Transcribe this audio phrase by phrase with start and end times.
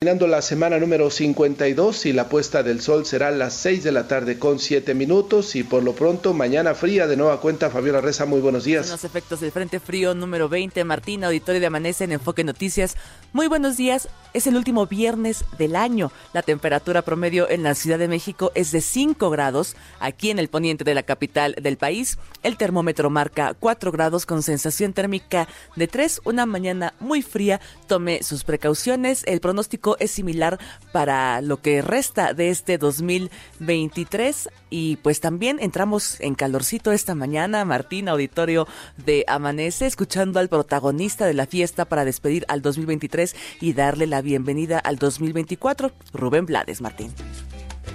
[0.00, 3.90] Terminando la semana número 52 y la puesta del sol será a las 6 de
[3.90, 8.00] la tarde con 7 minutos y por lo pronto mañana fría de nueva cuenta Fabiola
[8.00, 8.90] Reza, muy buenos días.
[8.90, 12.94] Los efectos del Frente Frío número 20, Martín, auditorio de Amanece en Enfoque Noticias.
[13.32, 16.12] Muy buenos días, es el último viernes del año.
[16.32, 20.46] La temperatura promedio en la Ciudad de México es de 5 grados, aquí en el
[20.46, 22.18] poniente de la capital del país.
[22.44, 27.60] El termómetro marca 4 grados con sensación térmica de 3, una mañana muy fría.
[27.88, 30.58] Tome sus precauciones, el pronóstico es similar
[30.92, 37.64] para lo que resta de este 2023 y pues también entramos en calorcito esta mañana,
[37.64, 43.72] Martín, auditorio de Amanece, escuchando al protagonista de la fiesta para despedir al 2023 y
[43.72, 47.12] darle la bienvenida al 2024, Rubén Blades, Martín.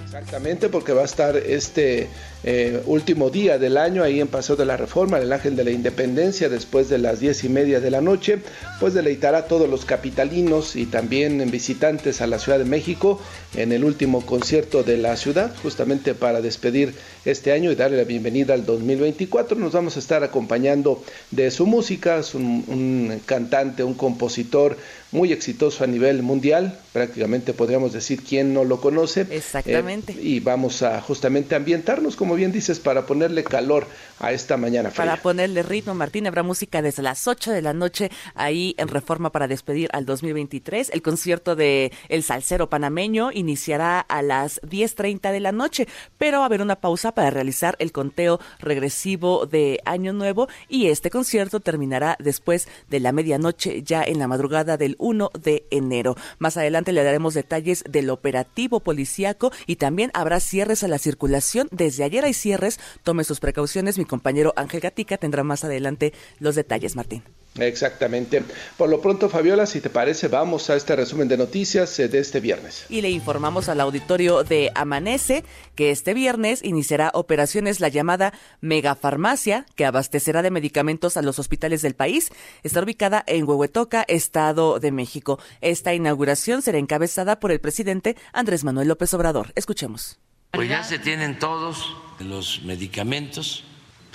[0.04, 2.08] Exactamente, porque va a estar este
[2.46, 5.70] eh, último día del año ahí en Paseo de la Reforma, el Ángel de la
[5.70, 8.38] Independencia, después de las diez y media de la noche,
[8.80, 13.18] pues deleitará a todos los capitalinos y también visitantes a la Ciudad de México
[13.54, 18.04] en el último concierto de la ciudad, justamente para despedir este año y darle la
[18.04, 19.58] bienvenida al 2024.
[19.58, 24.76] Nos vamos a estar acompañando de su música, es un, cantante, un compositor
[25.12, 29.26] muy exitoso a nivel mundial, prácticamente podríamos decir quién no lo conoce.
[29.30, 30.12] Exactamente.
[30.12, 33.86] Eh, y vamos a justamente ambientarnos como bien dices, para ponerle calor
[34.20, 34.90] a esta mañana.
[34.90, 39.30] Para ponerle ritmo, Martín, habrá música desde las 8 de la noche ahí en Reforma
[39.30, 40.90] para despedir al 2023.
[40.90, 46.44] El concierto de El Salsero Panameño iniciará a las 10.30 de la noche, pero va
[46.44, 51.60] a haber una pausa para realizar el conteo regresivo de Año Nuevo y este concierto
[51.60, 56.16] terminará después de la medianoche, ya en la madrugada del 1 de enero.
[56.38, 61.68] Más adelante le daremos detalles del operativo policíaco y también habrá cierres a la circulación
[61.70, 63.98] desde ayer hay cierres, tome sus precauciones.
[63.98, 67.22] Mi compañero Ángel Gatica tendrá más adelante los detalles, Martín.
[67.58, 68.42] Exactamente.
[68.76, 72.18] Por lo pronto, Fabiola, si te parece, vamos a este resumen de noticias eh, de
[72.18, 72.86] este viernes.
[72.88, 75.44] Y le informamos al auditorio de Amanece
[75.76, 81.82] que este viernes iniciará operaciones la llamada Megafarmacia, que abastecerá de medicamentos a los hospitales
[81.82, 82.30] del país.
[82.64, 85.38] Está ubicada en Huehuetoca, Estado de México.
[85.60, 89.52] Esta inauguración será encabezada por el presidente Andrés Manuel López Obrador.
[89.54, 90.18] Escuchemos.
[90.50, 93.64] Pues ya se tienen todos los medicamentos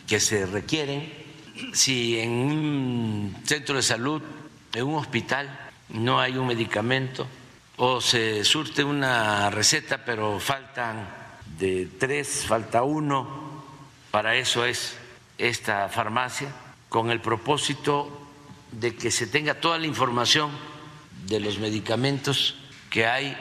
[0.07, 1.11] que se requieren.
[1.73, 4.21] Si en un centro de salud,
[4.73, 7.27] en un hospital, no hay un medicamento
[7.81, 11.09] o se surte una receta pero faltan
[11.57, 13.63] de tres, falta uno,
[14.11, 14.95] para eso es
[15.38, 16.49] esta farmacia,
[16.89, 18.27] con el propósito
[18.71, 20.51] de que se tenga toda la información
[21.25, 22.55] de los medicamentos
[22.89, 23.38] que hay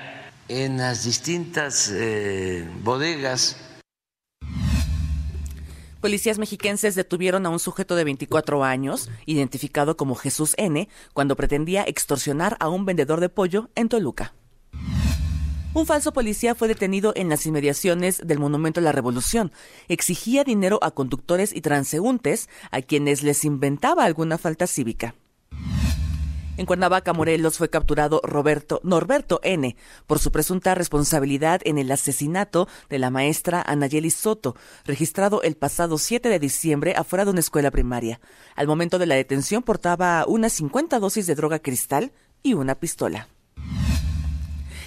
[0.49, 3.57] en las distintas eh, bodegas.
[6.09, 11.85] Policías mexiquenses detuvieron a un sujeto de 24 años, identificado como Jesús N., cuando pretendía
[11.87, 14.33] extorsionar a un vendedor de pollo en Toluca.
[15.75, 19.53] Un falso policía fue detenido en las inmediaciones del Monumento a la Revolución.
[19.89, 25.15] Exigía dinero a conductores y transeúntes a quienes les inventaba alguna falta cívica.
[26.59, 29.77] En Cuernavaca, Morelos, fue capturado Roberto Norberto N.
[30.09, 35.99] por su presunta responsabilidad en el asesinato de la maestra Anayeli Soto, registrado el pasado
[35.99, 38.21] 7 de diciembre afuera de una escuela primaria.
[38.57, 42.11] Al momento de la detención portaba unas 50 dosis de droga cristal
[42.43, 43.29] y una pistola.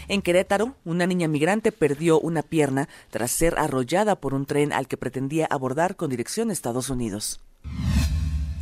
[0.09, 4.89] En Querétaro, una niña migrante perdió una pierna tras ser arrollada por un tren al
[4.89, 7.39] que pretendía abordar con dirección a Estados Unidos.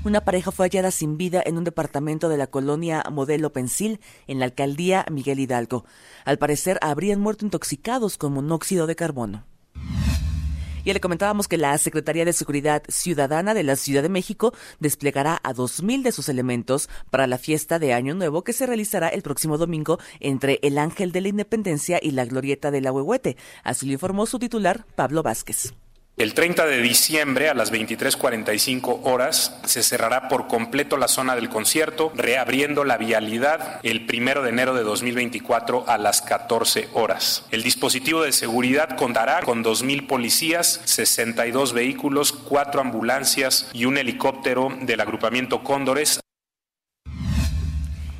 [0.05, 4.39] Una pareja fue hallada sin vida en un departamento de la colonia Modelo Pensil, en
[4.39, 5.83] la alcaldía Miguel Hidalgo.
[6.23, 9.43] Al parecer, habrían muerto intoxicados con monóxido de carbono.
[10.85, 15.37] Ya le comentábamos que la Secretaría de Seguridad Ciudadana de la Ciudad de México desplegará
[15.43, 19.21] a 2.000 de sus elementos para la fiesta de Año Nuevo que se realizará el
[19.21, 23.35] próximo domingo entre el Ángel de la Independencia y la Glorieta de la Huehuete.
[23.65, 25.73] Así lo informó su titular, Pablo Vázquez.
[26.19, 31.47] El 30 de diciembre a las 23:45 horas se cerrará por completo la zona del
[31.47, 37.45] concierto, reabriendo la vialidad el 1 de enero de 2024 a las 14 horas.
[37.51, 44.75] El dispositivo de seguridad contará con 2.000 policías, 62 vehículos, 4 ambulancias y un helicóptero
[44.81, 46.19] del agrupamiento Cóndores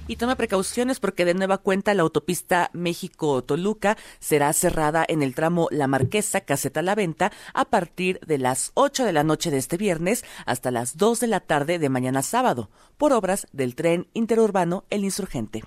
[0.10, 5.68] y tome precauciones porque de nueva cuenta la autopista México-Toluca será cerrada en el tramo
[5.70, 9.78] La Marquesa, Caseta La Venta, a partir de las 8 de la noche de este
[9.78, 14.84] viernes hasta las 2 de la tarde de mañana sábado, por obras del tren interurbano
[14.90, 15.64] El Insurgente.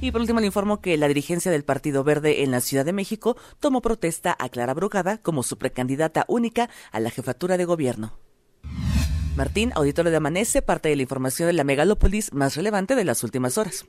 [0.00, 2.92] Y por último le informo que la dirigencia del Partido Verde en la Ciudad de
[2.92, 8.18] México tomó protesta a Clara Brugada como su precandidata única a la jefatura de gobierno.
[9.36, 13.24] Martín, auditorio de Amanece, parte de la información de la megalópolis más relevante de las
[13.24, 13.86] últimas horas.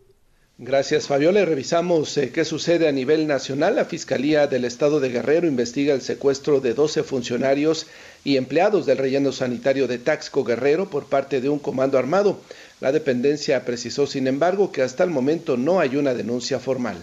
[0.57, 1.43] Gracias, Fabiola.
[1.43, 3.75] Revisamos eh, qué sucede a nivel nacional.
[3.75, 7.87] La Fiscalía del Estado de Guerrero investiga el secuestro de 12 funcionarios
[8.23, 12.39] y empleados del relleno sanitario de Taxco Guerrero por parte de un comando armado.
[12.79, 16.97] La dependencia precisó, sin embargo, que hasta el momento no hay una denuncia formal.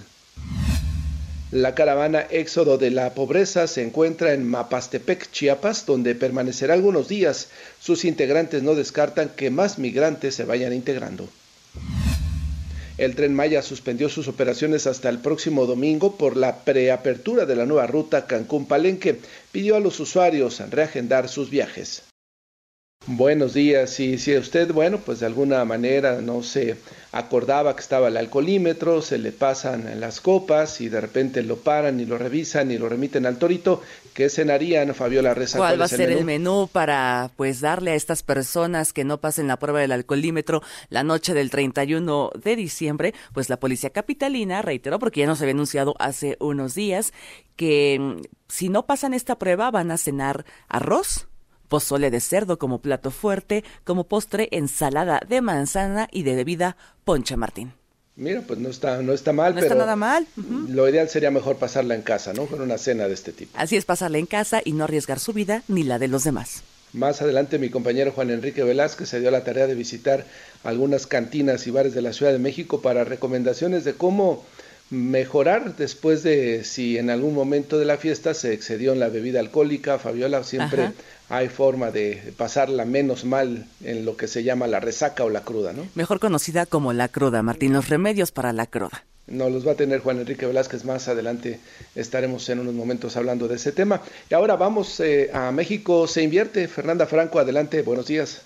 [1.53, 7.49] La caravana Éxodo de la Pobreza se encuentra en Mapastepec, Chiapas, donde permanecerá algunos días.
[7.81, 11.29] Sus integrantes no descartan que más migrantes se vayan integrando.
[12.99, 17.67] El tren Maya suspendió sus operaciones hasta el próximo domingo por la preapertura de la
[17.67, 19.19] nueva ruta Cancún-Palenque.
[19.51, 22.05] Pidió a los usuarios reagendar sus viajes.
[23.07, 23.99] Buenos días.
[23.99, 26.77] Y si usted, bueno, pues de alguna manera no se
[27.13, 31.99] acordaba que estaba el alcoholímetro, se le pasan las copas y de repente lo paran
[31.99, 33.83] y lo revisan y lo remiten al torito,
[34.13, 35.57] ¿qué cenarían, Fabiola Reza?
[35.57, 36.69] ¿Cuál, ¿Cuál va a ser el menú?
[36.71, 41.33] para pues darle a estas personas que no pasen la prueba del alcoholímetro la noche
[41.33, 43.15] del 31 de diciembre?
[43.33, 47.15] Pues la policía capitalina reiteró, porque ya nos había anunciado hace unos días,
[47.57, 51.30] que mm, si no pasan esta prueba van a cenar arroz
[51.71, 57.39] pozole de cerdo como plato fuerte, como postre ensalada de manzana y de bebida ponche
[57.39, 57.73] Martín.
[58.17, 60.27] Mira, pues no está, no está mal, no pero está nada mal.
[60.37, 62.45] lo ideal sería mejor pasarla en casa, ¿no?
[62.45, 63.53] Con una cena de este tipo.
[63.57, 66.63] Así es, pasarla en casa y no arriesgar su vida ni la de los demás.
[66.93, 70.27] Más adelante mi compañero Juan Enrique Velázquez se dio la tarea de visitar
[70.65, 74.45] algunas cantinas y bares de la Ciudad de México para recomendaciones de cómo
[74.91, 79.41] mejorar después de si en algún momento de la fiesta se excedió en la bebida
[79.41, 79.99] alcohólica.
[79.99, 80.91] Fabiola siempre
[81.29, 85.43] hay forma de pasarla menos mal en lo que se llama la resaca o la
[85.43, 85.87] cruda, ¿no?
[85.95, 89.05] Mejor conocida como la cruda, Martín, los remedios para la cruda.
[89.29, 91.61] No los va a tener Juan Enrique Velázquez más adelante.
[91.95, 94.03] Estaremos en unos momentos hablando de ese tema.
[94.29, 96.09] Y ahora vamos eh, a México.
[96.09, 96.67] Se invierte.
[96.67, 97.83] Fernanda Franco, adelante.
[97.83, 98.43] Buenos días.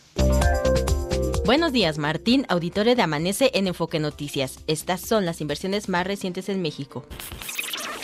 [1.44, 4.60] Buenos días, Martín, auditorio de Amanece en Enfoque Noticias.
[4.66, 7.04] Estas son las inversiones más recientes en México.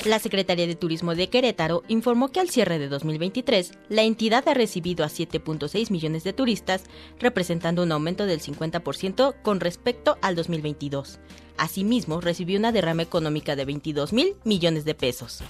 [0.04, 4.52] La Secretaría de Turismo de Querétaro informó que al cierre de 2023, la entidad ha
[4.52, 6.84] recibido a 7.6 millones de turistas,
[7.19, 11.19] representando un aumento del 50% con respecto al 2022.
[11.56, 15.42] Asimismo, recibió una derrama económica de 22 mil millones de pesos.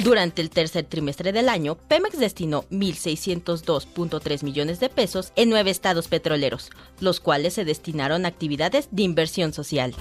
[0.00, 6.06] Durante el tercer trimestre del año, Pemex destinó 1.602.3 millones de pesos en nueve estados
[6.06, 9.94] petroleros, los cuales se destinaron a actividades de inversión social.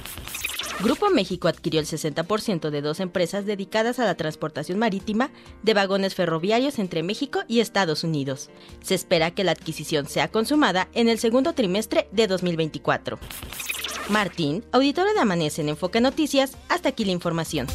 [0.82, 5.32] Grupo México adquirió el 60% de dos empresas dedicadas a la transportación marítima
[5.64, 8.52] de vagones ferroviarios entre México y Estados Unidos.
[8.84, 13.18] Se espera que la adquisición sea consumada en el segundo trimestre de 2024.
[14.10, 17.66] Martín, auditora de Amanece en Enfoque Noticias, hasta aquí la información.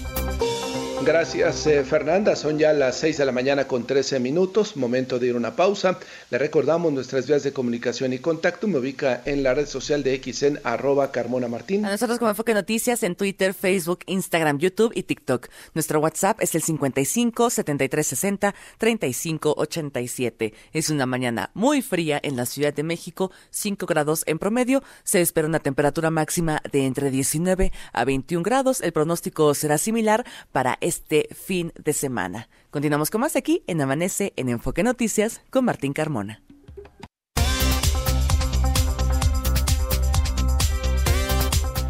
[1.05, 2.37] Gracias, eh, Fernanda.
[2.37, 4.77] Son ya las 6 de la mañana con 13 minutos.
[4.77, 5.99] Momento de ir a una pausa.
[6.31, 8.69] Le recordamos nuestras vías de comunicación y contacto.
[8.69, 11.85] Me ubica en la red social de XN, arroba Carmona Martín.
[11.85, 15.49] A nosotros como Enfoque Noticias en Twitter, Facebook, Instagram, YouTube y TikTok.
[15.75, 20.55] Nuestro WhatsApp es el 55 73 60 35 87.
[20.73, 24.85] Es una mañana muy fría en la Ciudad de México, 5 grados en promedio.
[25.03, 28.81] Se espera una temperatura máxima de entre 19 a 21 grados.
[28.81, 32.50] El pronóstico será similar para este este fin de semana.
[32.71, 36.43] Continuamos con más aquí en Amanece en Enfoque Noticias con Martín Carmona.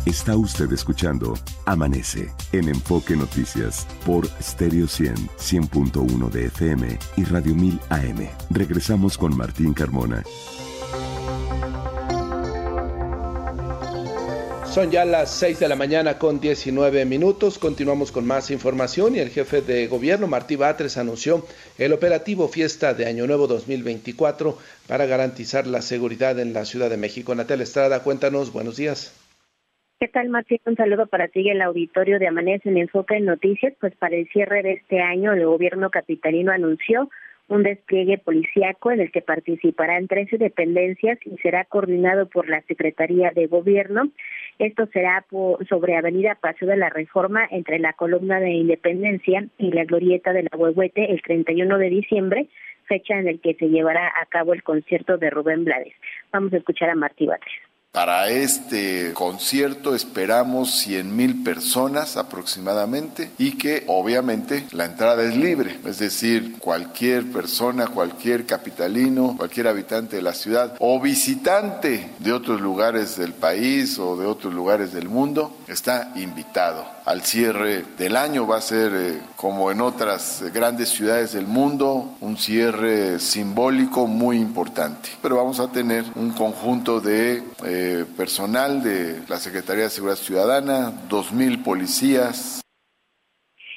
[0.07, 1.35] Está usted escuchando
[1.67, 8.29] Amanece en Enfoque Noticias por Stereo 100, 100.1 de FM y Radio 1000 AM.
[8.51, 10.23] Regresamos con Martín Carmona.
[14.73, 17.59] Son ya las 6 de la mañana con 19 minutos.
[17.59, 21.45] Continuamos con más información y el jefe de gobierno, Martí Batres, anunció
[21.77, 24.57] el operativo Fiesta de Año Nuevo 2024
[24.89, 27.35] para garantizar la seguridad en la Ciudad de México.
[27.35, 29.13] Natalia Estrada, cuéntanos, buenos días.
[30.01, 30.59] ¿Qué tal, Martín?
[30.65, 33.75] Un saludo para ti y el auditorio de Amanece en Enfoque en Noticias.
[33.79, 37.11] Pues para el cierre de este año, el gobierno capitalino anunció
[37.49, 43.31] un despliegue policíaco en el que participarán 13 dependencias y será coordinado por la Secretaría
[43.33, 44.11] de Gobierno
[44.59, 45.25] esto será
[45.69, 50.45] sobre Avenida Paseo de la Reforma entre la columna de Independencia y la glorieta de
[50.45, 52.49] la Huehuete el 31 de diciembre,
[52.87, 55.95] fecha en el que se llevará a cabo el concierto de Rubén Blades.
[56.33, 57.72] Vamos a escuchar a Martí Batres.
[57.93, 65.79] Para este concierto esperamos 100 mil personas aproximadamente y que obviamente la entrada es libre,
[65.85, 72.63] es decir, cualquier persona, cualquier capitalino, cualquier habitante de la ciudad o visitante de otros
[72.63, 76.87] lugares del país o de otros lugares del mundo está invitado.
[77.05, 82.15] Al cierre del año va a ser, eh, como en otras grandes ciudades del mundo,
[82.21, 85.11] un cierre simbólico muy importante.
[85.21, 87.43] Pero vamos a tener un conjunto de...
[87.65, 87.82] Eh,
[88.17, 92.63] personal de la Secretaría de Seguridad Ciudadana, 2.000 policías.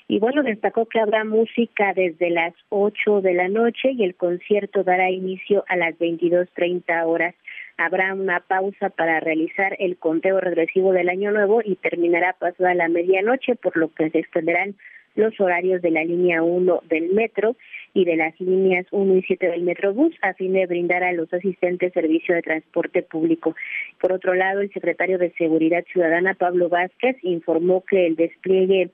[0.07, 4.83] Y bueno, destacó que habrá música desde las 8 de la noche y el concierto
[4.83, 7.33] dará inicio a las 22.30 horas.
[7.77, 12.87] Habrá una pausa para realizar el conteo regresivo del año nuevo y terminará pasada la
[12.87, 14.75] medianoche, por lo que se extenderán
[15.15, 17.55] los horarios de la línea 1 del metro
[17.95, 21.33] y de las líneas 1 y 7 del Metrobús a fin de brindar a los
[21.33, 23.55] asistentes servicio de transporte público.
[23.99, 28.89] Por otro lado, el secretario de Seguridad Ciudadana, Pablo Vázquez, informó que el despliegue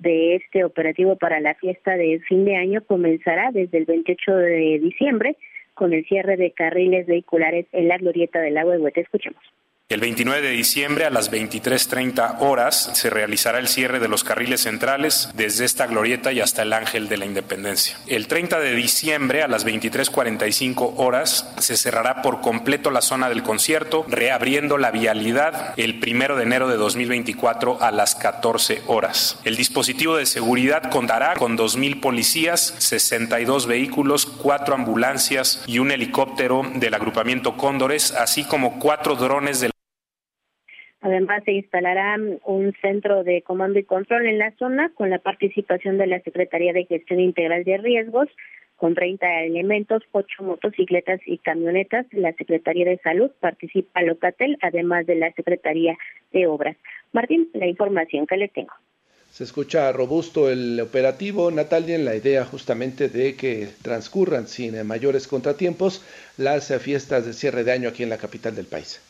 [0.00, 4.78] de este operativo para la fiesta de fin de año comenzará desde el 28 de
[4.80, 5.36] diciembre
[5.72, 9.00] con el cierre de carriles vehiculares en la glorieta del lago de Huete.
[9.00, 9.42] Escuchemos.
[9.92, 14.62] El 29 de diciembre a las 23.30 horas se realizará el cierre de los carriles
[14.62, 17.98] centrales desde esta glorieta y hasta el Ángel de la Independencia.
[18.06, 23.42] El 30 de diciembre a las 23.45 horas se cerrará por completo la zona del
[23.42, 29.40] concierto, reabriendo la vialidad el 1 de enero de 2024 a las 14 horas.
[29.44, 36.62] El dispositivo de seguridad contará con 2.000 policías, 62 vehículos, 4 ambulancias y un helicóptero
[36.76, 39.72] del agrupamiento Cóndores, así como cuatro drones de
[41.02, 45.98] Además, se instalará un centro de comando y control en la zona con la participación
[45.98, 48.28] de la Secretaría de Gestión Integral de Riesgos,
[48.76, 52.06] con 30 elementos, 8 motocicletas y camionetas.
[52.12, 55.98] La Secretaría de Salud participa Locatel, además de la Secretaría
[56.32, 56.76] de Obras.
[57.12, 58.72] Martín, la información que le tengo.
[59.32, 65.26] Se escucha robusto el operativo, Natalia, en la idea justamente de que transcurran sin mayores
[65.26, 66.04] contratiempos
[66.36, 69.00] las fiestas de cierre de año aquí en la capital del país.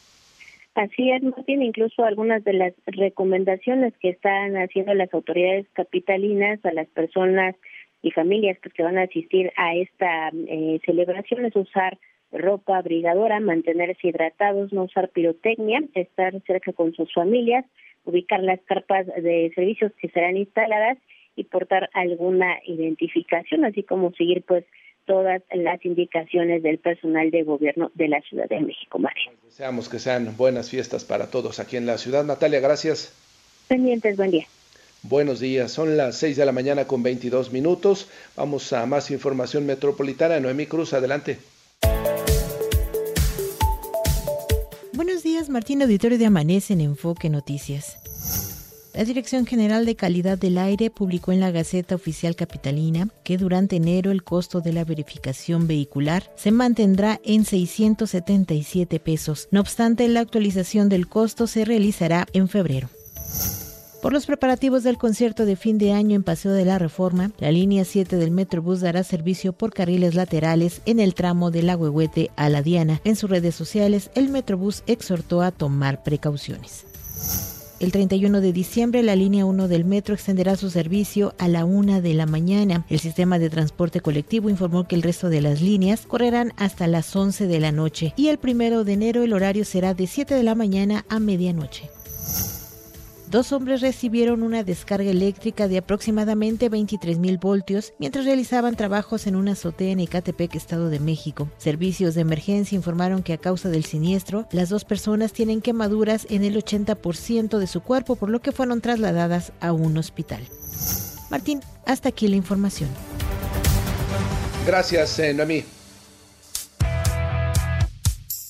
[0.74, 6.72] Así es, Martín, incluso algunas de las recomendaciones que están haciendo las autoridades capitalinas a
[6.72, 7.54] las personas
[8.00, 11.98] y familias que van a asistir a esta eh, celebración es usar
[12.32, 17.66] ropa abrigadora, mantenerse hidratados, no usar pirotecnia, estar cerca con sus familias,
[18.04, 20.96] ubicar las carpas de servicios que serán instaladas
[21.36, 24.64] y portar alguna identificación, así como seguir pues
[25.06, 29.32] todas las indicaciones del personal de gobierno de la Ciudad de México, María.
[29.44, 32.24] Deseamos que sean buenas fiestas para todos aquí en la ciudad.
[32.24, 33.12] Natalia, gracias.
[33.68, 34.46] Pendientes, buen día.
[35.02, 38.08] Buenos días, son las 6 de la mañana con 22 minutos.
[38.36, 40.38] Vamos a más información metropolitana.
[40.38, 41.38] Noemí Cruz, adelante.
[44.92, 47.98] Buenos días, Martín Auditorio de Amanece en Enfoque Noticias.
[48.94, 53.76] La Dirección General de Calidad del Aire publicó en la Gaceta Oficial Capitalina que durante
[53.76, 59.48] enero el costo de la verificación vehicular se mantendrá en 677 pesos.
[59.50, 62.90] No obstante, la actualización del costo se realizará en febrero.
[64.02, 67.50] Por los preparativos del concierto de fin de año en Paseo de la Reforma, la
[67.50, 72.30] línea 7 del Metrobús dará servicio por carriles laterales en el tramo de la Huehuete
[72.36, 73.00] a la Diana.
[73.04, 76.84] En sus redes sociales, el Metrobús exhortó a tomar precauciones.
[77.82, 82.00] El 31 de diciembre, la línea 1 del metro extenderá su servicio a la 1
[82.00, 82.86] de la mañana.
[82.88, 87.16] El sistema de transporte colectivo informó que el resto de las líneas correrán hasta las
[87.16, 90.44] 11 de la noche y el 1 de enero el horario será de 7 de
[90.44, 91.90] la mañana a medianoche.
[93.32, 99.36] Dos hombres recibieron una descarga eléctrica de aproximadamente 23 mil voltios mientras realizaban trabajos en
[99.36, 101.48] una azotea en Ecatepec, Estado de México.
[101.56, 106.44] Servicios de emergencia informaron que a causa del siniestro, las dos personas tienen quemaduras en
[106.44, 110.46] el 80% de su cuerpo, por lo que fueron trasladadas a un hospital.
[111.30, 112.90] Martín, hasta aquí la información.
[114.66, 115.64] Gracias, eh, Noemí.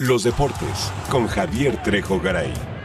[0.01, 2.82] Los deportes con Javier Trejo Garay.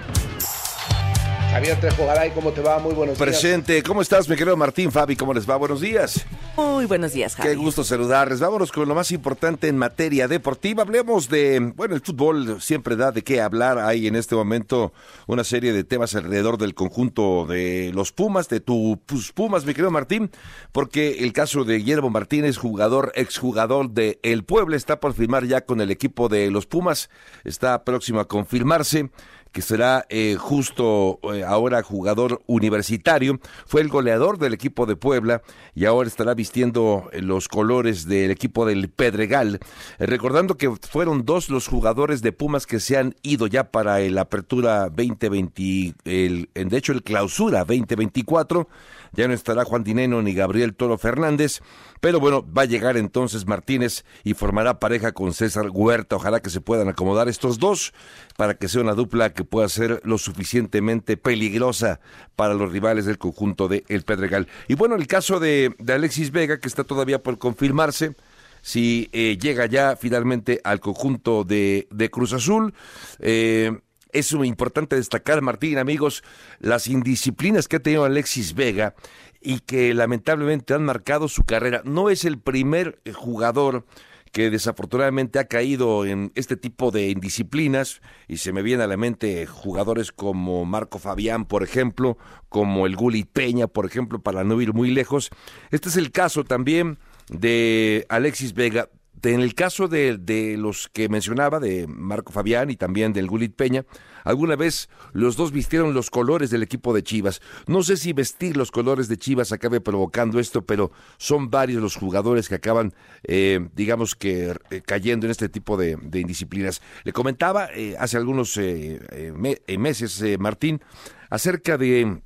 [1.57, 2.77] Javier Trejo Garay, ¿cómo te va?
[2.77, 3.29] Muy buenos días.
[3.29, 4.91] Presente, ¿cómo estás, mi querido Martín?
[4.91, 5.55] Fabi, ¿cómo les va?
[5.55, 6.23] Buenos días.
[6.55, 7.49] Muy buenos días, Javi.
[7.49, 8.39] Qué gusto saludarles.
[8.39, 10.83] Vámonos con lo más importante en materia deportiva.
[10.83, 13.79] Hablemos de, bueno, el fútbol siempre da de qué hablar.
[13.79, 14.93] Hay en este momento
[15.25, 19.73] una serie de temas alrededor del conjunto de los Pumas, de tus pues, Pumas, mi
[19.73, 20.29] querido Martín,
[20.71, 25.61] porque el caso de Guillermo Martínez, jugador, exjugador de El Pueblo, está por firmar ya
[25.61, 27.09] con el equipo de los Pumas.
[27.43, 29.09] Está próximo a confirmarse
[29.57, 35.41] que será eh, justo eh, ahora jugador universitario, fue el goleador del equipo de Puebla
[35.73, 39.57] y ahora estará vistiendo eh, los colores del equipo del Pedregal.
[39.97, 44.19] recordando que fueron dos los jugadores de Pumas que se han ido ya para el
[44.19, 48.67] Apertura 2020, el, de hecho el Clausura 2024
[49.13, 51.61] ya no estará Juan Dineno ni Gabriel Toro Fernández,
[51.99, 56.17] pero bueno, va a llegar entonces Martínez y formará pareja con César Huerta.
[56.17, 57.93] Ojalá que se puedan acomodar estos dos
[58.37, 61.99] para que sea una dupla que pueda ser lo suficientemente peligrosa
[62.35, 64.47] para los rivales del conjunto de El Pedregal.
[64.67, 68.15] Y bueno, el caso de, Alexis Vega, que está todavía por confirmarse,
[68.61, 72.73] si eh, llega ya finalmente al conjunto de, Cruz Azul.
[73.19, 73.71] Eh,
[74.11, 76.23] es importante destacar, Martín, amigos,
[76.59, 78.95] las indisciplinas que ha tenido Alexis Vega
[79.41, 81.81] y que lamentablemente han marcado su carrera.
[81.85, 83.85] No es el primer eh, jugador
[84.31, 88.97] que desafortunadamente ha caído en este tipo de indisciplinas y se me viene a la
[88.97, 92.17] mente jugadores como Marco Fabián, por ejemplo,
[92.49, 95.29] como el Guli Peña, por ejemplo, para no ir muy lejos.
[95.71, 96.97] Este es el caso también
[97.29, 98.89] de Alexis Vega.
[99.33, 103.85] En el caso de, los que mencionaba, de Marco Fabián y también del Gulit Peña,
[104.23, 107.41] alguna vez los dos vistieron los colores del equipo de Chivas.
[107.67, 111.97] No sé si vestir los colores de Chivas acabe provocando esto, pero son varios los
[111.97, 112.93] jugadores que acaban,
[113.23, 116.81] eh, digamos que, eh, cayendo en este tipo de, indisciplinas.
[117.03, 120.81] Le comentaba eh, hace algunos me, meses, Martín,
[121.29, 122.21] acerca de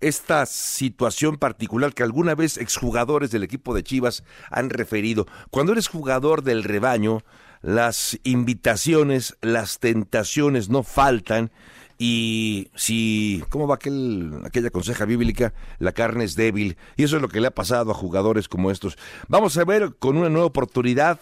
[0.00, 5.26] esta situación particular que alguna vez exjugadores del equipo de Chivas han referido.
[5.50, 7.22] Cuando eres jugador del rebaño,
[7.62, 11.50] las invitaciones, las tentaciones no faltan
[11.98, 15.52] y si, ¿cómo va aquel, aquella conseja bíblica?
[15.80, 18.70] La carne es débil y eso es lo que le ha pasado a jugadores como
[18.70, 18.96] estos.
[19.26, 21.18] Vamos a ver con una nueva oportunidad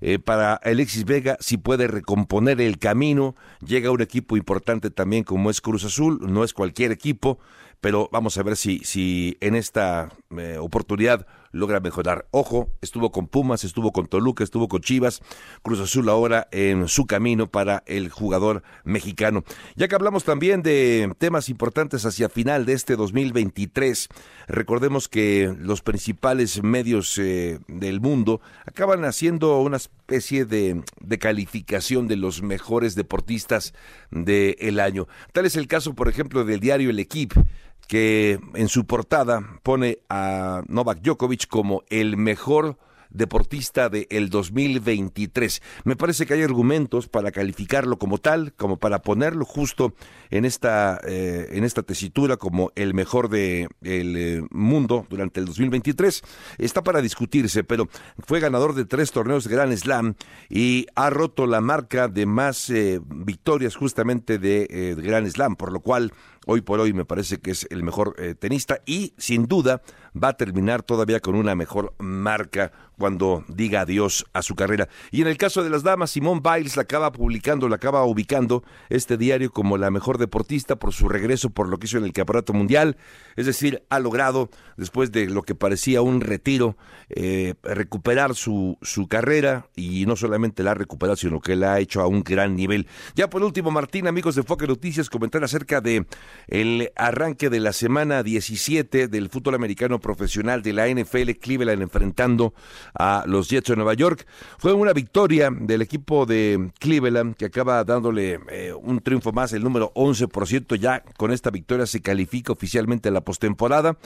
[0.00, 3.36] eh, para Alexis Vega si puede recomponer el camino.
[3.64, 7.38] Llega un equipo importante también como es Cruz Azul, no es cualquier equipo
[7.80, 12.26] pero vamos a ver si, si en esta eh, oportunidad logra mejorar.
[12.30, 15.20] Ojo, estuvo con Pumas, estuvo con Toluca, estuvo con Chivas,
[15.62, 19.44] Cruz Azul ahora en su camino para el jugador mexicano.
[19.74, 24.08] Ya que hablamos también de temas importantes hacia final de este 2023,
[24.46, 32.06] recordemos que los principales medios eh, del mundo acaban haciendo una especie de, de calificación
[32.06, 33.74] de los mejores deportistas
[34.10, 35.08] del año.
[35.32, 37.44] Tal es el caso, por ejemplo, del diario El Equipo
[37.90, 42.78] que en su portada pone a Novak Djokovic como el mejor
[43.10, 45.60] deportista del el 2023.
[45.82, 49.94] Me parece que hay argumentos para calificarlo como tal, como para ponerlo justo
[50.30, 55.46] en esta, eh, en esta tesitura como el mejor del de eh, mundo durante el
[55.46, 56.22] 2023.
[56.58, 57.88] Está para discutirse, pero
[58.24, 60.14] fue ganador de tres torneos de Grand Slam
[60.48, 65.80] y ha roto la marca de más eh, victorias justamente de Grand Slam, por lo
[65.80, 66.12] cual
[66.46, 69.82] hoy por hoy me parece que es el mejor tenista y sin duda
[70.14, 74.88] va a terminar todavía con una mejor marca cuando diga adiós a su carrera.
[75.10, 78.62] Y en el caso de las damas, Simón Biles la acaba publicando, la acaba ubicando
[78.90, 82.12] este diario como la mejor deportista por su regreso, por lo que hizo en el
[82.12, 82.98] Campeonato Mundial.
[83.36, 86.76] Es decir, ha logrado, después de lo que parecía un retiro,
[87.08, 91.80] eh, recuperar su, su carrera y no solamente la ha recuperado, sino que la ha
[91.80, 92.86] hecho a un gran nivel.
[93.14, 96.04] Ya por último, Martín, amigos de Foque Noticias, comentar acerca de
[96.48, 102.54] el arranque de la semana 17 del fútbol americano profesional de la NFL, Cleveland enfrentando
[102.94, 104.26] a los Jets de Nueva York.
[104.58, 109.62] Fue una victoria del equipo de Cleveland que acaba dándole eh, un triunfo más, el
[109.62, 110.76] número 11%.
[110.76, 113.96] Ya con esta victoria se califica oficialmente la postemporada.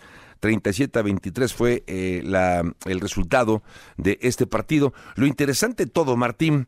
[0.40, 3.62] 37 a 23 fue eh, la, el resultado
[3.96, 4.92] de este partido.
[5.16, 6.66] Lo interesante de todo, Martín,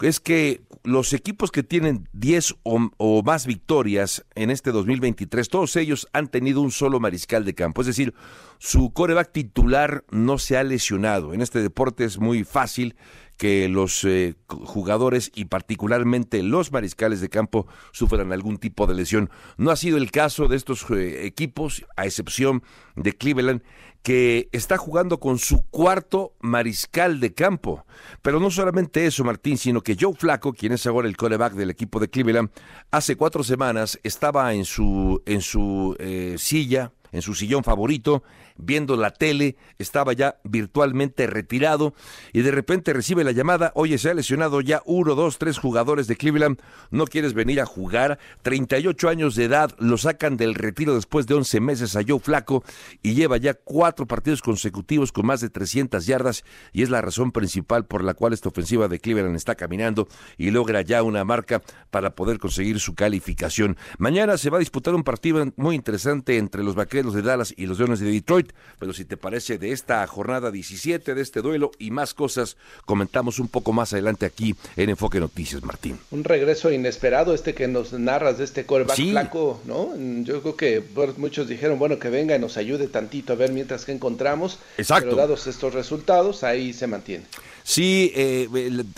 [0.00, 6.08] es que los equipos que tienen 10 o, más victorias en este 2023, todos ellos
[6.12, 7.80] han tenido un solo mariscal de campo.
[7.80, 8.14] Es decir,
[8.58, 11.32] su coreback titular no se ha lesionado.
[11.32, 12.96] En este deporte es muy fácil
[13.36, 19.30] que los eh, jugadores y particularmente los mariscales de campo sufran algún tipo de lesión.
[19.56, 22.62] No ha sido el caso de estos eh, equipos, a excepción
[22.96, 23.62] de Cleveland,
[24.04, 27.86] que está jugando con su cuarto mariscal de campo.
[28.20, 31.70] Pero no solamente eso, Martín, sino que Joe Flaco, quien es ahora el coreback del
[31.70, 32.50] equipo de Cleveland,
[32.90, 38.22] hace cuatro semanas estaba en su, en su eh, silla, en su sillón favorito,
[38.56, 41.94] viendo la tele, estaba ya virtualmente retirado
[42.32, 46.06] y de repente recibe la llamada, oye, se ha lesionado ya uno, dos, tres jugadores
[46.06, 48.18] de Cleveland, ¿no quieres venir a jugar?
[48.42, 52.62] 38 años de edad, lo sacan del retiro después de 11 meses a Flaco
[53.02, 57.32] y lleva ya cuatro partidos consecutivos con más de 300 yardas y es la razón
[57.32, 61.62] principal por la cual esta ofensiva de Cleveland está caminando y logra ya una marca
[61.90, 63.76] para poder conseguir su calificación.
[63.98, 67.66] Mañana se va a disputar un partido muy interesante entre los Vaqueros de Dallas y
[67.66, 68.43] los Leones de Detroit
[68.78, 73.38] pero si te parece de esta jornada 17, de este duelo y más cosas, comentamos
[73.38, 75.98] un poco más adelante aquí en Enfoque Noticias, Martín.
[76.10, 79.90] Un regreso inesperado este que nos narras de este coreback flaco, ¿no?
[80.22, 80.82] Yo creo que
[81.16, 84.58] muchos dijeron, bueno, que venga y nos ayude tantito a ver mientras que encontramos.
[84.78, 85.10] Exacto.
[85.10, 87.24] Pero dados estos resultados, ahí se mantiene.
[87.62, 88.48] Sí, eh,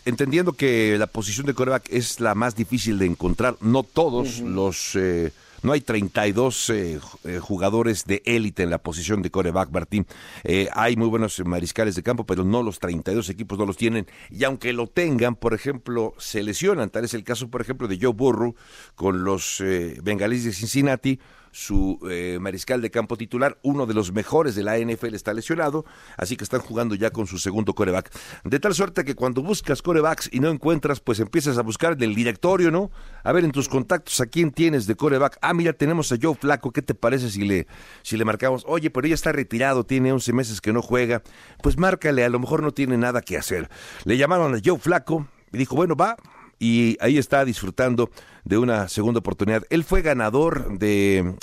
[0.04, 4.96] entendiendo que la posición de coreback es la más difícil de encontrar, no todos los...
[4.96, 5.32] Eh,
[5.66, 10.06] no hay 32 eh, eh, jugadores de élite en la posición de coreback, Martín.
[10.44, 14.06] Eh, hay muy buenos mariscales de campo, pero no los 32 equipos no los tienen.
[14.30, 16.90] Y aunque lo tengan, por ejemplo, se lesionan.
[16.90, 18.54] Tal es el caso, por ejemplo, de Joe Burrow
[18.94, 19.60] con los
[20.04, 21.18] bengalíes de Cincinnati
[21.56, 25.86] su eh, mariscal de campo titular, uno de los mejores de la NFL está lesionado,
[26.18, 28.12] así que están jugando ya con su segundo coreback.
[28.44, 32.02] De tal suerte que cuando buscas corebacks y no encuentras, pues empiezas a buscar en
[32.02, 32.90] el directorio, ¿no?
[33.24, 35.38] A ver en tus contactos a quién tienes de coreback.
[35.40, 37.66] Ah, mira, tenemos a Joe Flaco, ¿qué te parece si le,
[38.02, 38.62] si le marcamos?
[38.68, 41.22] Oye, pero ella está retirado, tiene 11 meses que no juega.
[41.62, 43.70] Pues márcale, a lo mejor no tiene nada que hacer.
[44.04, 46.16] Le llamaron a Joe Flaco y dijo, bueno, va,
[46.58, 48.10] y ahí está disfrutando
[48.46, 49.64] de una segunda oportunidad.
[49.70, 51.34] Él fue ganador de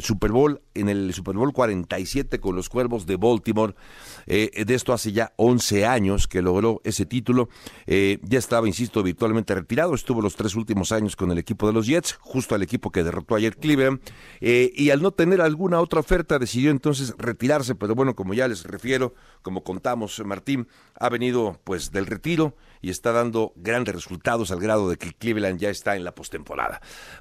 [0.00, 3.74] Super Bowl en el Super Bowl 47 con los Cuervos de Baltimore.
[4.26, 7.48] Eh, de esto hace ya 11 años que logró ese título.
[7.86, 9.94] Eh, ya estaba, insisto, virtualmente retirado.
[9.94, 13.02] Estuvo los tres últimos años con el equipo de los Jets, justo al equipo que
[13.02, 14.00] derrotó ayer Cleveland.
[14.40, 17.74] Eh, y al no tener alguna otra oferta, decidió entonces retirarse.
[17.74, 22.90] Pero bueno, como ya les refiero, como contamos, Martín, ha venido pues del retiro y
[22.90, 26.43] está dando grandes resultados al grado de que Cleveland ya está en la postemporada.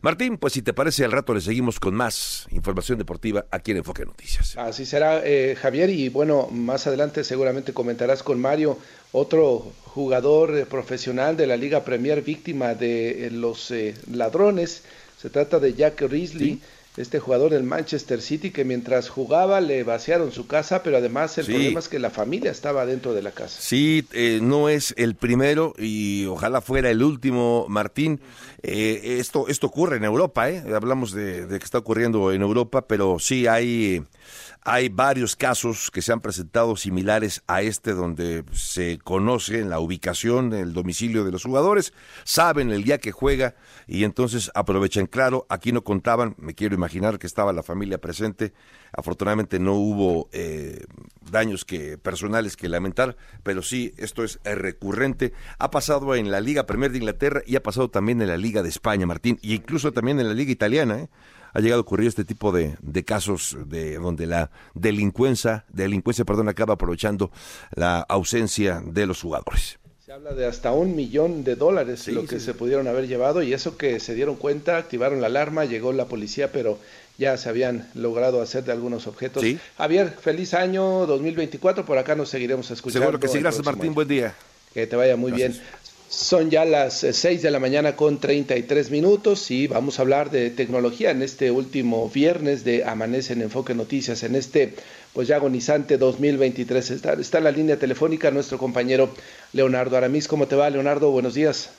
[0.02, 3.78] Martín, pues si te parece, al rato le seguimos con más información deportiva aquí en
[3.78, 4.58] Enfoque Noticias.
[4.58, 8.78] Así será, eh, Javier, y bueno, más adelante seguramente comentarás con Mario,
[9.12, 13.74] otro jugador eh, profesional de la Liga Premier víctima de eh, los
[14.12, 14.84] ladrones.
[15.20, 16.62] Se trata de Jack Risley
[16.98, 21.46] este jugador del Manchester City que mientras jugaba le vaciaron su casa, pero además el
[21.46, 23.60] problema es que la familia estaba dentro de la casa.
[23.60, 28.20] Sí, eh, no es el primero y ojalá fuera el último, Martín.
[28.62, 30.64] Eh, esto, esto ocurre en Europa, ¿eh?
[30.74, 34.04] hablamos de, de que está ocurriendo en Europa, pero sí hay
[34.65, 40.54] hay varios casos que se han presentado similares a este donde se conoce la ubicación,
[40.54, 43.56] el domicilio de los jugadores, saben el día que juega
[43.88, 45.08] y entonces aprovechan.
[45.08, 48.54] Claro, aquí no contaban, me quiero imaginar que estaba la familia presente.
[48.95, 50.86] Afortunadamente no hubo eh,
[51.30, 55.34] daños que personales que lamentar, pero sí, esto es recurrente.
[55.58, 58.62] Ha pasado en la Liga Premier de Inglaterra y ha pasado también en la Liga
[58.62, 60.99] de España, Martín, y incluso también en la Liga Italiana.
[60.99, 61.10] ¿eh?
[61.54, 66.50] Ha llegado a ocurrir este tipo de, de casos de donde la delincuencia, delincuencia perdón,
[66.50, 67.32] acaba aprovechando
[67.76, 69.80] la ausencia de los jugadores.
[70.04, 73.54] Se habla de hasta un millón de dólares lo que se pudieron haber llevado y
[73.54, 76.78] eso que se dieron cuenta, activaron la alarma, llegó la policía, pero
[77.18, 79.44] ya se habían logrado hacer de algunos objetos.
[79.78, 83.06] Javier, feliz año 2024, por acá nos seguiremos escuchando.
[83.06, 84.36] Seguro que sí, gracias Martín, buen día.
[84.74, 85.58] Que te vaya muy bien.
[86.15, 90.30] Son ya las 6 eh, de la mañana con 33 minutos y vamos a hablar
[90.30, 94.76] de tecnología en este último viernes de Amanece en Enfoque Noticias, en este
[95.12, 96.91] pues ya agonizante 2023.
[96.91, 99.10] Está, está en la línea telefónica nuestro compañero
[99.54, 100.28] Leonardo Aramis.
[100.28, 101.10] ¿Cómo te va, Leonardo?
[101.10, 101.71] Buenos días.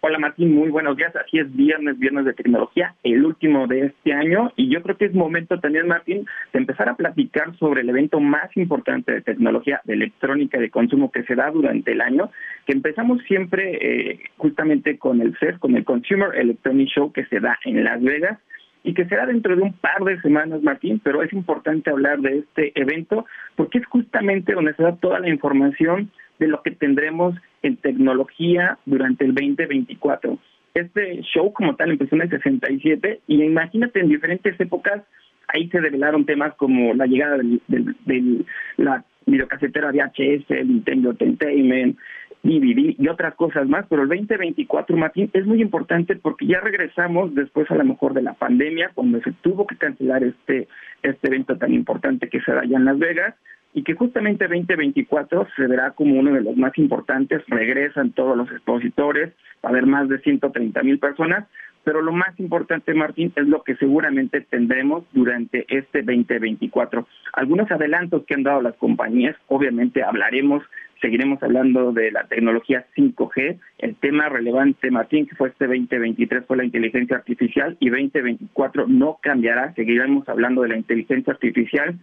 [0.00, 1.14] Hola Martín, muy buenos días.
[1.16, 4.52] Así es, viernes, viernes de tecnología, el último de este año.
[4.54, 8.20] Y yo creo que es momento también, Martín, de empezar a platicar sobre el evento
[8.20, 12.30] más importante de tecnología, de electrónica de consumo que se da durante el año,
[12.64, 17.40] que empezamos siempre eh, justamente con el CES, con el Consumer Electronic Show que se
[17.40, 18.38] da en Las Vegas
[18.84, 22.38] y que será dentro de un par de semanas, Martín, pero es importante hablar de
[22.38, 27.34] este evento porque es justamente donde se da toda la información de lo que tendremos
[27.62, 30.38] en tecnología durante el 2024.
[30.74, 35.02] Este show como tal empezó en el 67 y imagínate en diferentes épocas,
[35.48, 38.44] ahí se revelaron temas como la llegada de
[38.76, 41.98] la videocasetera VHS, Nintendo Entertainment,
[42.42, 47.34] DVD y otras cosas más, pero el 2024, Martín, es muy importante porque ya regresamos
[47.34, 50.68] después a lo mejor de la pandemia, cuando se tuvo que cancelar este,
[51.02, 53.34] este evento tan importante que se da allá en Las Vegas,
[53.78, 58.50] y que justamente 2024 se verá como uno de los más importantes, regresan todos los
[58.50, 59.32] expositores,
[59.64, 61.46] va a haber más de 130 mil personas,
[61.84, 67.06] pero lo más importante, Martín, es lo que seguramente tendremos durante este 2024.
[67.34, 70.64] Algunos adelantos que han dado las compañías, obviamente hablaremos
[71.00, 73.58] seguiremos hablando de la tecnología 5G.
[73.78, 79.18] El tema relevante, Martín, que fue este 2023 fue la inteligencia artificial y 2024 no
[79.22, 79.74] cambiará.
[79.74, 81.98] Seguiremos hablando de la inteligencia artificial,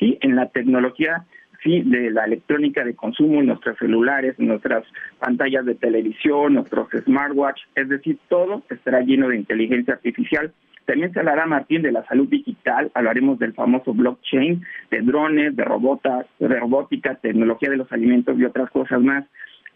[0.00, 1.26] sí, en la tecnología
[1.62, 4.84] sí, de la electrónica de consumo en nuestros celulares, nuestras
[5.18, 10.52] pantallas de televisión, nuestros smartwatch, es decir, todo estará lleno de inteligencia artificial.
[10.86, 15.64] También se hablará, Martín, de la salud digital, hablaremos del famoso blockchain, de drones, de,
[15.64, 19.24] robotas, de robótica, tecnología de los alimentos y otras cosas más.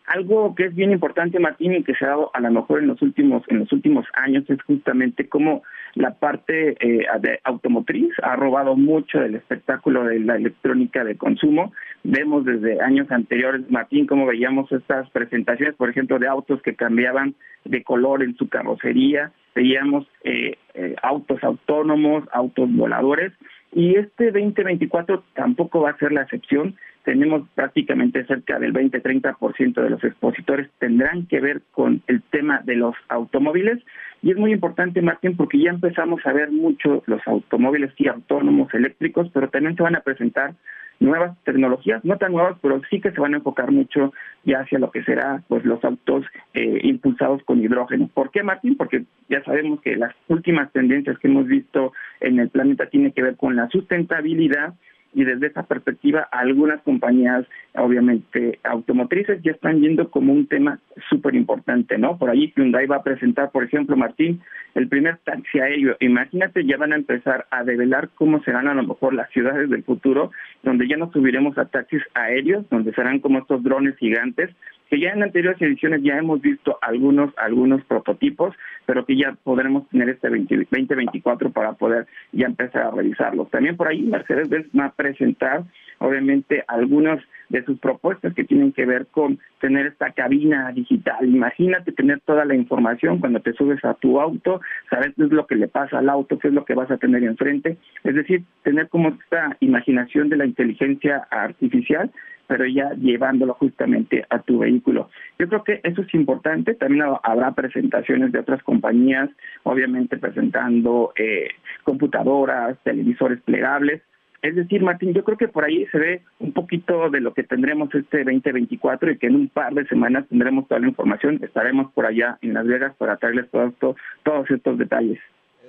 [0.06, 2.88] Algo que es bien importante, Martín, y que se ha dado a lo mejor en
[2.88, 5.62] los últimos, en los últimos años es justamente cómo
[5.94, 11.72] la parte eh, de automotriz ha robado mucho del espectáculo de la electrónica de consumo,
[12.02, 17.34] vemos desde años anteriores, Martín, cómo veíamos estas presentaciones, por ejemplo, de autos que cambiaban
[17.64, 23.32] de color en su carrocería, veíamos eh, eh, autos autónomos, autos voladores,
[23.72, 26.76] y este 2024 tampoco va a ser la excepción.
[27.04, 32.76] Tenemos prácticamente cerca del 20-30% de los expositores tendrán que ver con el tema de
[32.76, 33.78] los automóviles.
[34.22, 38.72] Y es muy importante, Martín, porque ya empezamos a ver mucho los automóviles y autónomos
[38.72, 40.54] eléctricos, pero también se van a presentar
[41.00, 44.12] nuevas tecnologías, no tan nuevas, pero sí que se van a enfocar mucho
[44.44, 48.08] ya hacia lo que será pues los autos eh, impulsados con hidrógeno.
[48.12, 48.76] ¿Por qué, Martín?
[48.76, 53.22] Porque ya sabemos que las últimas tendencias que hemos visto en el planeta tienen que
[53.22, 54.74] ver con la sustentabilidad
[55.14, 61.34] y desde esa perspectiva algunas compañías, obviamente automotrices, ya están viendo como un tema súper
[61.34, 62.18] importante, ¿no?
[62.18, 64.40] Por ahí Hyundai va a presentar, por ejemplo, Martín,
[64.74, 65.96] el primer taxi aéreo.
[66.00, 69.84] Imagínate, ya van a empezar a develar cómo serán a lo mejor las ciudades del
[69.84, 74.50] futuro, donde ya nos subiremos a taxis aéreos, donde serán como estos drones gigantes,
[74.88, 78.54] que ya en anteriores ediciones ya hemos visto algunos algunos prototipos,
[78.86, 83.50] pero que ya podremos tener este 2024 para poder ya empezar a revisarlos.
[83.50, 85.64] También por ahí Mercedes va a presentar
[85.98, 87.20] obviamente algunas
[87.54, 91.24] de sus propuestas que tienen que ver con tener esta cabina digital.
[91.24, 95.46] Imagínate tener toda la información cuando te subes a tu auto, sabes qué es lo
[95.46, 97.78] que le pasa al auto, qué es lo que vas a tener enfrente.
[98.02, 102.10] Es decir, tener como esta imaginación de la inteligencia artificial
[102.46, 105.08] pero ya llevándolo justamente a tu vehículo.
[105.38, 106.74] Yo creo que eso es importante.
[106.74, 109.30] También habrá presentaciones de otras compañías,
[109.62, 111.48] obviamente presentando eh,
[111.84, 114.02] computadoras, televisores plegables.
[114.44, 117.44] Es decir, Martín, yo creo que por ahí se ve un poquito de lo que
[117.44, 121.40] tendremos este 2024 y que en un par de semanas tendremos toda la información.
[121.42, 125.18] Estaremos por allá en Las Vegas para traerles todo todos estos detalles.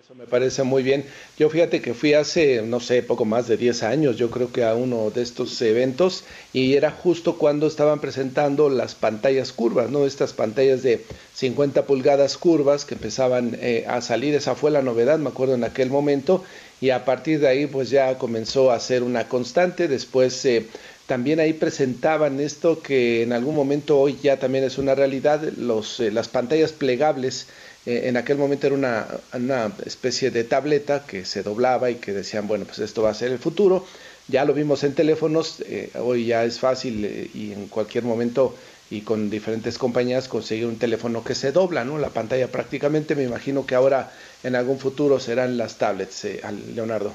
[0.05, 1.03] Eso me parece muy bien.
[1.35, 4.63] Yo fíjate que fui hace, no sé, poco más de 10 años, yo creo que
[4.63, 10.05] a uno de estos eventos y era justo cuando estaban presentando las pantallas curvas, ¿no?
[10.05, 15.17] Estas pantallas de 50 pulgadas curvas que empezaban eh, a salir, esa fue la novedad,
[15.17, 16.43] me acuerdo en aquel momento,
[16.81, 20.45] y a partir de ahí pues ya comenzó a ser una constante, después...
[20.45, 20.67] Eh,
[21.05, 25.99] también ahí presentaban esto que en algún momento hoy ya también es una realidad, los,
[25.99, 27.45] eh, las pantallas plegables
[27.85, 32.13] eh, en aquel momento era una, una, especie de tableta que se doblaba y que
[32.13, 33.85] decían, bueno, pues esto va a ser el futuro.
[34.27, 38.55] Ya lo vimos en teléfonos, eh, hoy ya es fácil eh, y en cualquier momento
[38.89, 41.97] y con diferentes compañías conseguir un teléfono que se dobla, ¿no?
[41.97, 44.11] La pantalla prácticamente, me imagino que ahora
[44.43, 46.27] en algún futuro serán las tablets,
[46.75, 47.13] Leonardo.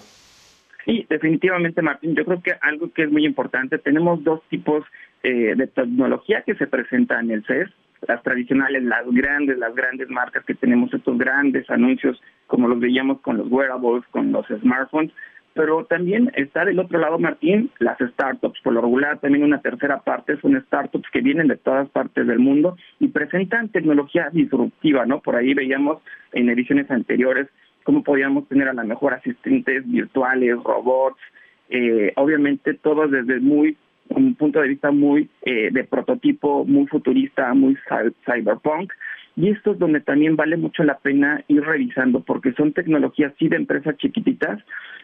[0.85, 2.15] Sí, definitivamente, Martín.
[2.17, 4.85] Yo creo que algo que es muy importante, tenemos dos tipos
[5.23, 7.69] de tecnología que se presenta en el CES
[8.07, 13.21] las tradicionales, las grandes, las grandes marcas que tenemos, estos grandes anuncios como los veíamos
[13.21, 15.13] con los wearables, con los smartphones,
[15.55, 18.61] pero también está del otro lado, Martín, las startups.
[18.63, 22.39] Por lo regular, también una tercera parte son startups que vienen de todas partes del
[22.39, 25.21] mundo y presentan tecnología disruptiva, ¿no?
[25.21, 27.49] Por ahí veíamos en ediciones anteriores
[27.85, 31.19] cómo podíamos tener a lo mejor asistentes virtuales, robots,
[31.69, 33.77] eh, obviamente todo desde muy
[34.17, 37.77] un punto de vista muy eh, de prototipo, muy futurista, muy
[38.25, 38.93] cyberpunk.
[39.37, 43.49] Y esto es donde también vale mucho la pena ir revisando, porque son tecnologías sí
[43.49, 44.61] de empresas chiquititas,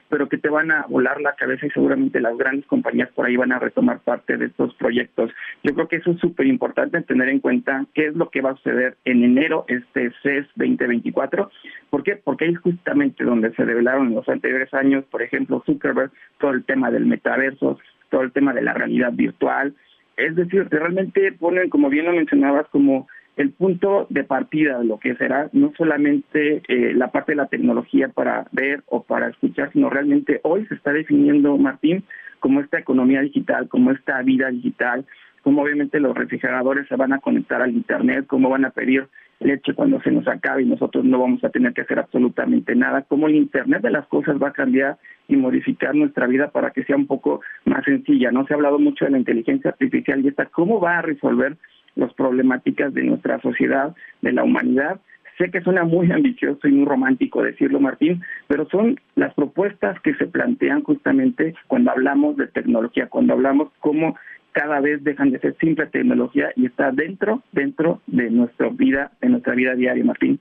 [0.08, 3.36] pero que te van a volar la cabeza y seguramente las grandes compañías por ahí
[3.36, 5.30] van a retomar parte de estos proyectos.
[5.62, 8.50] Yo creo que eso es súper importante tener en cuenta qué es lo que va
[8.50, 11.50] a suceder en enero, este CES 2024.
[11.90, 12.16] ¿Por qué?
[12.16, 16.50] Porque ahí es justamente donde se revelaron en los anteriores años, por ejemplo, Zuckerberg, todo
[16.50, 17.78] el tema del metaverso,
[18.10, 19.74] todo el tema de la realidad virtual.
[20.16, 24.98] Es decir, realmente ponen, como bien lo mencionabas, como el punto de partida de lo
[24.98, 29.70] que será no solamente eh, la parte de la tecnología para ver o para escuchar,
[29.72, 32.02] sino realmente hoy se está definiendo, Martín,
[32.40, 35.04] como esta economía digital, como esta vida digital,
[35.46, 39.06] como obviamente los refrigeradores se van a conectar al Internet, cómo van a pedir
[39.38, 43.02] leche cuando se nos acabe y nosotros no vamos a tener que hacer absolutamente nada,
[43.02, 46.82] cómo el Internet de las cosas va a cambiar y modificar nuestra vida para que
[46.82, 48.32] sea un poco más sencilla.
[48.32, 51.56] No se ha hablado mucho de la inteligencia artificial y esta cómo va a resolver
[51.94, 55.00] las problemáticas de nuestra sociedad, de la humanidad.
[55.38, 60.14] Sé que suena muy ambicioso y muy romántico decirlo, Martín, pero son las propuestas que
[60.14, 64.16] se plantean justamente cuando hablamos de tecnología, cuando hablamos cómo
[64.56, 69.28] cada vez dejan de ser simple tecnología y está dentro, dentro de nuestra vida, de
[69.28, 70.40] nuestra vida diaria, Martín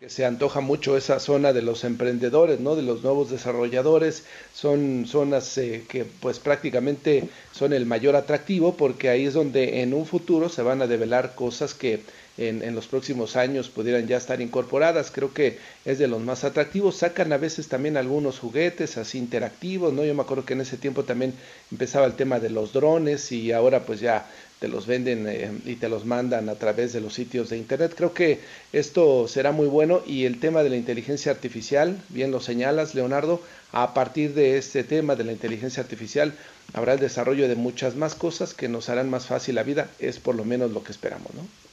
[0.00, 2.76] que se antoja mucho esa zona de los emprendedores, ¿no?
[2.76, 9.08] De los nuevos desarrolladores, son zonas eh, que pues prácticamente son el mayor atractivo porque
[9.08, 12.00] ahí es donde en un futuro se van a develar cosas que
[12.38, 15.10] en, los próximos años pudieran ya estar incorporadas.
[15.10, 16.96] Creo que es de los más atractivos.
[16.96, 20.04] Sacan a veces también algunos juguetes así interactivos, ¿no?
[20.04, 21.34] Yo me acuerdo que en ese tiempo también
[21.70, 24.26] empezaba el tema de los drones y ahora pues ya
[24.60, 27.94] te los venden eh, y te los mandan a través de los sitios de internet.
[27.96, 28.40] Creo que
[28.72, 33.42] esto será muy bueno y el tema de la inteligencia artificial, bien lo señalas, Leonardo,
[33.72, 36.34] a partir de este tema de la inteligencia artificial
[36.74, 40.18] habrá el desarrollo de muchas más cosas que nos harán más fácil la vida, es
[40.18, 41.67] por lo menos lo que esperamos, ¿no?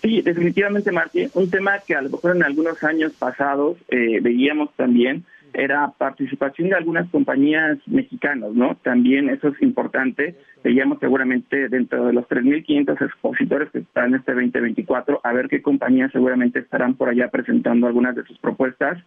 [0.00, 1.30] Sí, definitivamente, Martín.
[1.34, 6.68] Un tema que a lo mejor en algunos años pasados eh, veíamos también era participación
[6.68, 8.76] de algunas compañías mexicanas, ¿no?
[8.82, 10.36] También eso es importante.
[10.62, 16.12] Veíamos seguramente dentro de los 3.500 expositores que están este 2024, a ver qué compañías
[16.12, 18.98] seguramente estarán por allá presentando algunas de sus propuestas.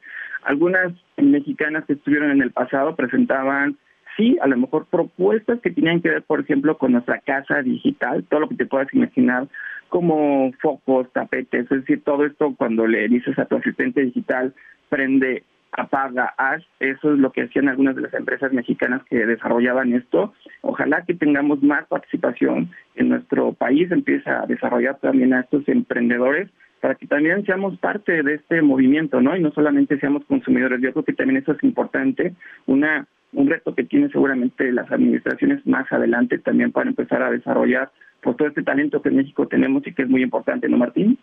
[0.44, 3.78] Algunas mexicanas que estuvieron en el pasado presentaban
[4.18, 8.24] sí, a lo mejor propuestas que tenían que ver, por ejemplo, con nuestra casa digital,
[8.30, 9.48] todo lo que te puedas imaginar,
[9.90, 14.54] como focos, tapetes, es decir, todo esto cuando le dices a tu asistente digital,
[14.90, 19.94] prende, apaga, haz, eso es lo que hacían algunas de las empresas mexicanas que desarrollaban
[19.94, 20.34] esto.
[20.62, 26.50] Ojalá que tengamos más participación en nuestro país, empieza a desarrollar también a estos emprendedores
[26.80, 29.38] para que también seamos parte de este movimiento, ¿no?
[29.38, 30.82] Y no solamente seamos consumidores.
[30.82, 32.34] Yo creo que también eso es importante,
[32.66, 37.92] una un reto que tienen seguramente las administraciones más adelante también para empezar a desarrollar
[38.22, 41.18] por todo este talento que en México tenemos y que es muy importante, ¿no, Martín?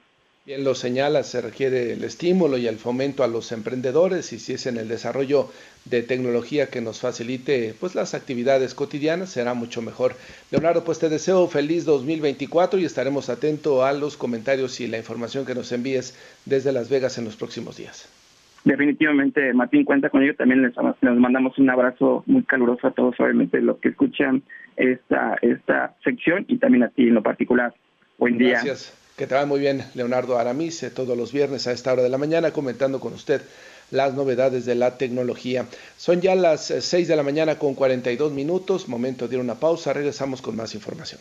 [0.46, 4.54] Bien lo señala, se requiere el estímulo y el fomento a los emprendedores y si
[4.54, 5.50] es en el desarrollo
[5.84, 10.16] de tecnología que nos facilite pues las actividades cotidianas será mucho mejor.
[10.50, 15.44] Leonardo, pues te deseo feliz 2024 y estaremos atentos a los comentarios y la información
[15.44, 18.08] que nos envíes desde Las Vegas en los próximos días.
[18.64, 20.34] Definitivamente, Martín cuenta con ello.
[20.36, 24.42] También les, mandamos un abrazo muy caluroso a todos, obviamente, los que escuchan
[24.76, 27.74] esta, esta sección y también a ti en lo particular.
[28.18, 28.50] Buen día.
[28.50, 28.96] Gracias.
[29.16, 32.16] Que te va muy bien, Leonardo Aramis, todos los viernes a esta hora de la
[32.16, 33.42] mañana comentando con usted
[33.90, 35.66] las novedades de la tecnología.
[35.96, 39.44] Son ya las 6 eh, de la mañana con 42 minutos, momento de ir a
[39.44, 41.20] una pausa, regresamos con más información.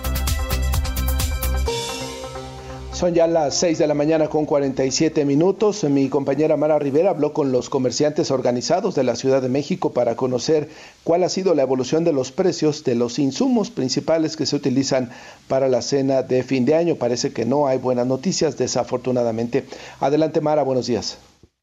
[2.93, 5.83] Son ya las 6 de la mañana con 47 minutos.
[5.85, 10.15] Mi compañera Mara Rivera habló con los comerciantes organizados de la Ciudad de México para
[10.15, 10.69] conocer
[11.03, 15.09] cuál ha sido la evolución de los precios de los insumos principales que se utilizan
[15.47, 16.95] para la cena de fin de año.
[16.97, 19.65] Parece que no hay buenas noticias, desafortunadamente.
[19.99, 21.17] Adelante Mara, buenos días.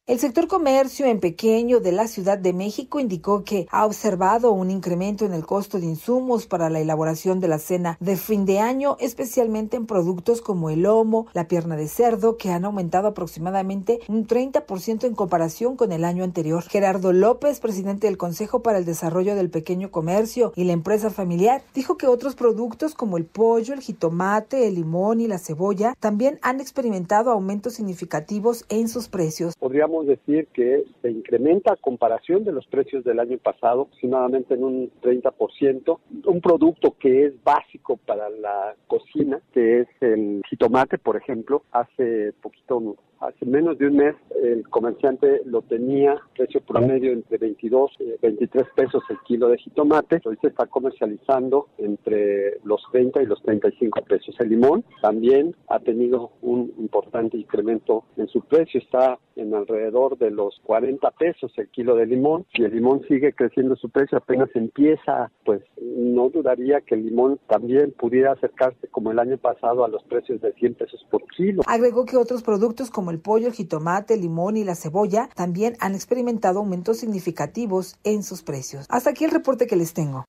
[0.09, 4.71] El sector comercio en pequeño de la Ciudad de México indicó que ha observado un
[4.71, 8.57] incremento en el costo de insumos para la elaboración de la cena de fin de
[8.57, 13.99] año, especialmente en productos como el lomo, la pierna de cerdo, que han aumentado aproximadamente
[14.07, 16.63] un 30% en comparación con el año anterior.
[16.63, 21.61] Gerardo López, presidente del Consejo para el Desarrollo del Pequeño Comercio y la Empresa Familiar,
[21.75, 26.39] dijo que otros productos como el pollo, el jitomate, el limón y la cebolla también
[26.41, 29.53] han experimentado aumentos significativos en sus precios.
[29.55, 34.63] Podríamos decir que se incrementa a comparación de los precios del año pasado, aproximadamente en
[34.63, 35.99] un 30%.
[36.25, 42.33] Un producto que es básico para la cocina, que es el jitomate, por ejemplo, hace
[42.41, 48.13] poquito Hace menos de un mes el comerciante lo tenía precio promedio entre 22 y
[48.21, 50.21] 23 pesos el kilo de jitomate.
[50.23, 54.35] Hoy se está comercializando entre los 30 y los 35 pesos.
[54.39, 58.79] El limón también ha tenido un importante incremento en su precio.
[58.79, 62.45] Está en alrededor de los 40 pesos el kilo de limón.
[62.55, 67.39] Si el limón sigue creciendo su precio, apenas empieza, pues no dudaría que el limón
[67.47, 71.61] también pudiera acercarse como el año pasado a los precios de 100 pesos por kilo.
[71.67, 75.75] Agregó que otros productos como el pollo, el jitomate, el limón y la cebolla también
[75.79, 78.85] han experimentado aumentos significativos en sus precios.
[78.89, 80.25] Hasta aquí el reporte que les tengo.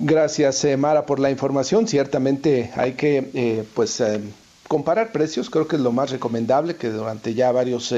[0.00, 1.88] Gracias, eh, Mara, por la información.
[1.88, 4.20] Ciertamente hay que eh, pues eh,
[4.68, 7.92] comparar precios, creo que es lo más recomendable que durante ya varios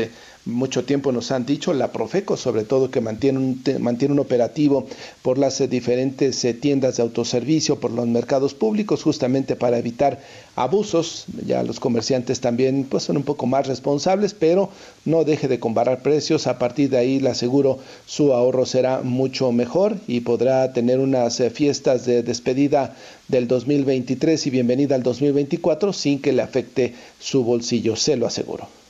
[0.46, 4.86] mucho tiempo nos han dicho, la Profeco sobre todo que mantiene un, mantiene un operativo
[5.22, 10.20] por las eh, diferentes eh, tiendas de autoservicio, por los mercados públicos, justamente para evitar
[10.54, 11.24] abusos.
[11.46, 14.68] Ya los comerciantes también pues, son un poco más responsables, pero
[15.04, 16.46] no deje de comparar precios.
[16.46, 21.40] A partir de ahí le aseguro su ahorro será mucho mejor y podrá tener unas
[21.40, 22.94] eh, fiestas de despedida
[23.28, 28.83] del 2023 y bienvenida al 2024 sin que le afecte su bolsillo, se lo aseguro.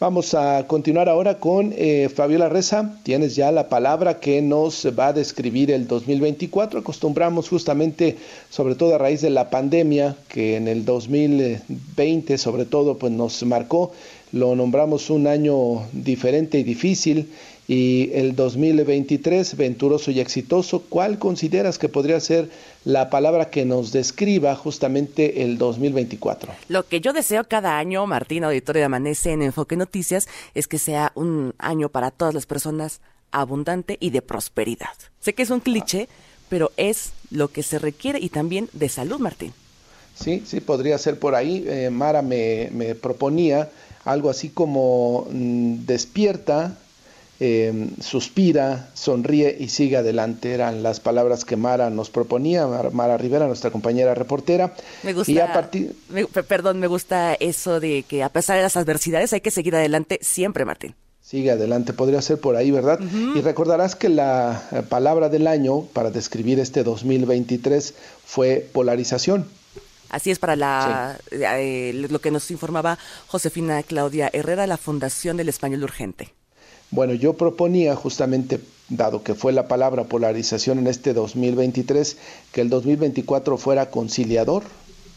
[0.00, 3.00] Vamos a continuar ahora con eh, Fabiola Reza.
[3.02, 6.78] Tienes ya la palabra que nos va a describir el 2024.
[6.78, 8.16] Acostumbramos justamente,
[8.48, 13.42] sobre todo a raíz de la pandemia, que en el 2020 sobre todo pues nos
[13.42, 13.90] marcó.
[14.30, 17.32] Lo nombramos un año diferente y difícil
[17.68, 20.82] y el 2023 venturoso y exitoso.
[20.88, 22.48] ¿Cuál consideras que podría ser
[22.84, 26.54] la palabra que nos describa justamente el 2024?
[26.68, 30.78] Lo que yo deseo cada año, Martín, auditorio de Amanece en Enfoque Noticias, es que
[30.78, 34.88] sea un año para todas las personas abundante y de prosperidad.
[35.20, 36.08] Sé que es un cliché,
[36.48, 39.52] pero es lo que se requiere y también de salud, Martín.
[40.14, 41.64] Sí, sí, podría ser por ahí.
[41.68, 43.68] Eh, Mara me, me, proponía
[44.06, 46.78] algo así como mm, despierta,
[47.40, 50.52] eh, suspira, sonríe y sigue adelante.
[50.52, 54.74] Eran las palabras que Mara nos proponía, Mara, Rivera, nuestra compañera reportera.
[55.02, 55.70] Me gusta,
[56.48, 60.18] perdón, me gusta eso de que a pesar de las adversidades hay que seguir adelante
[60.22, 60.94] siempre, Martín.
[61.22, 62.98] Sigue adelante, podría ser por ahí, ¿verdad?
[63.34, 69.46] Y recordarás que la eh, palabra del año para describir este 2023 fue polarización.
[70.08, 75.50] Así es para la, eh, lo que nos informaba Josefina Claudia Herrera, la Fundación del
[75.50, 76.32] Español Urgente.
[76.90, 82.16] Bueno, yo proponía justamente, dado que fue la palabra polarización en este 2023,
[82.52, 84.62] que el 2024 fuera conciliador,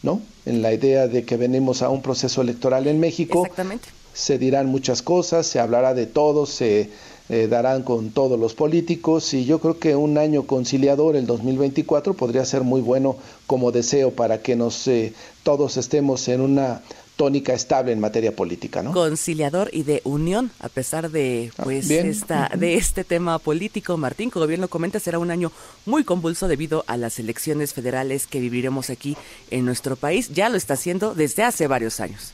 [0.02, 0.20] ¿no?
[0.44, 3.42] En la idea de que venimos a un proceso electoral en México.
[3.42, 3.88] Exactamente.
[4.12, 6.90] Se dirán muchas cosas, se hablará de todo, se
[7.30, 12.12] eh, darán con todos los políticos y yo creo que un año conciliador, el 2024,
[12.12, 13.16] podría ser muy bueno
[13.46, 16.82] como deseo para que nos eh, todos estemos en una
[17.22, 18.90] tónica estable en materia política, ¿no?
[18.90, 24.28] Conciliador y de unión, a pesar de ah, pues esta, de este tema político, Martín,
[24.28, 25.52] como bien lo comenta, será un año
[25.86, 29.16] muy convulso debido a las elecciones federales que viviremos aquí
[29.52, 30.30] en nuestro país.
[30.30, 32.32] Ya lo está haciendo desde hace varios años.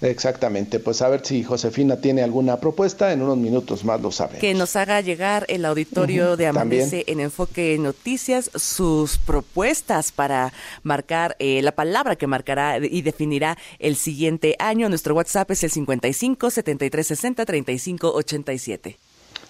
[0.00, 4.38] Exactamente, pues a ver si Josefina tiene alguna propuesta, en unos minutos más lo sabe.
[4.38, 10.52] Que nos haga llegar el auditorio de Amanece en Enfoque Noticias sus propuestas para
[10.84, 14.88] marcar eh, la palabra que marcará y definirá el siguiente año.
[14.88, 18.96] Nuestro WhatsApp es el 55 73 60 35 87.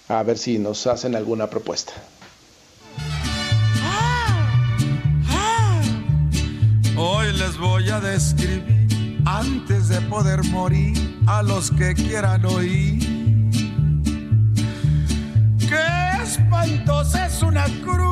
[0.09, 1.93] A ver si nos hacen alguna propuesta.
[6.97, 8.98] Hoy les voy a describir
[9.31, 12.99] antes de poder morir a los que quieran oír.
[15.59, 18.09] ¡Qué espantosa es una cruda!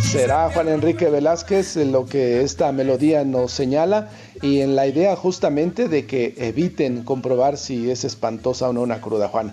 [0.00, 4.08] Será Juan Enrique Velázquez lo que esta melodía nos señala
[4.40, 9.00] y en la idea justamente de que eviten comprobar si es espantosa o no una
[9.00, 9.52] cruda, Juan.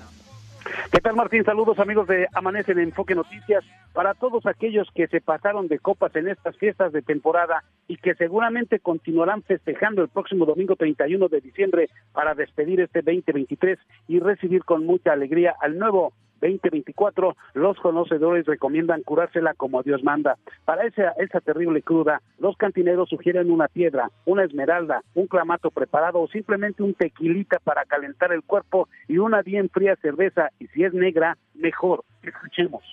[0.91, 1.43] ¿Qué tal, Martín?
[1.43, 3.63] Saludos, amigos de Amanece en Enfoque Noticias.
[3.93, 8.15] Para todos aquellos que se pasaron de copas en estas fiestas de temporada y que
[8.15, 14.63] seguramente continuarán festejando el próximo domingo 31 de diciembre para despedir este 2023 y recibir
[14.63, 20.37] con mucha alegría al nuevo 2024, los conocedores recomiendan curársela como Dios manda.
[20.65, 26.19] Para esa, esa terrible cruda, los cantineros sugieren una piedra, una esmeralda, un clamato preparado
[26.19, 30.83] o simplemente un tequilita para calentar el cuerpo y una bien fría cerveza, y si
[30.83, 32.03] es negra, mejor.
[32.23, 32.83] Escuchemos.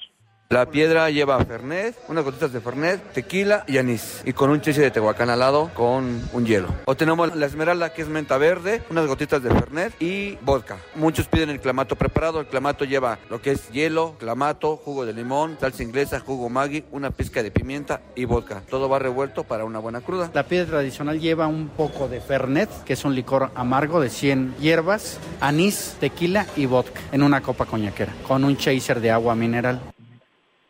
[0.49, 4.23] La piedra lleva fernet, unas gotitas de fernet, tequila y anís.
[4.25, 6.69] Y con un chiste de tehuacán al lado con un hielo.
[6.85, 10.77] O tenemos la esmeralda que es menta verde, unas gotitas de fernet y vodka.
[10.95, 12.39] Muchos piden el clamato preparado.
[12.39, 16.85] El clamato lleva lo que es hielo, clamato, jugo de limón, salsa inglesa, jugo maggi,
[16.93, 18.63] una pizca de pimienta y vodka.
[18.71, 20.31] Todo va revuelto para una buena cruda.
[20.33, 24.55] La piedra tradicional lleva un poco de fernet, que es un licor amargo de 100
[24.61, 29.81] hierbas, anís, tequila y vodka en una copa coñaquera con un chaser de agua mineral.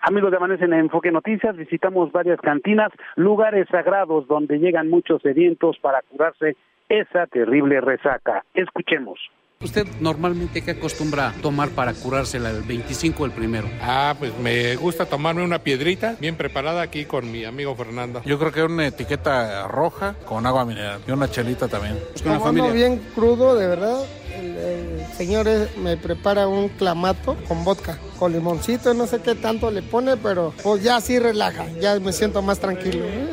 [0.09, 5.79] Amigos de Amanece en Enfoque Noticias, visitamos varias cantinas, lugares sagrados donde llegan muchos sedientos
[5.81, 6.57] para curarse
[6.89, 8.45] esa terrible resaca.
[8.55, 9.19] Escuchemos.
[9.61, 13.67] ¿Usted normalmente qué acostumbra tomar para curársela el 25 el primero?
[13.83, 18.23] Ah, pues me gusta tomarme una piedrita bien preparada aquí con mi amigo Fernando.
[18.25, 21.99] Yo creo que una etiqueta roja con agua mineral y una chelita también.
[22.13, 22.71] Pues familia.
[22.71, 24.05] bien crudo, de verdad
[24.37, 25.47] el, señor
[25.79, 30.53] me prepara un clamato con vodka, con limoncito, no sé qué tanto le pone, pero
[30.63, 33.05] pues ya sí relaja, ya me siento más tranquilo.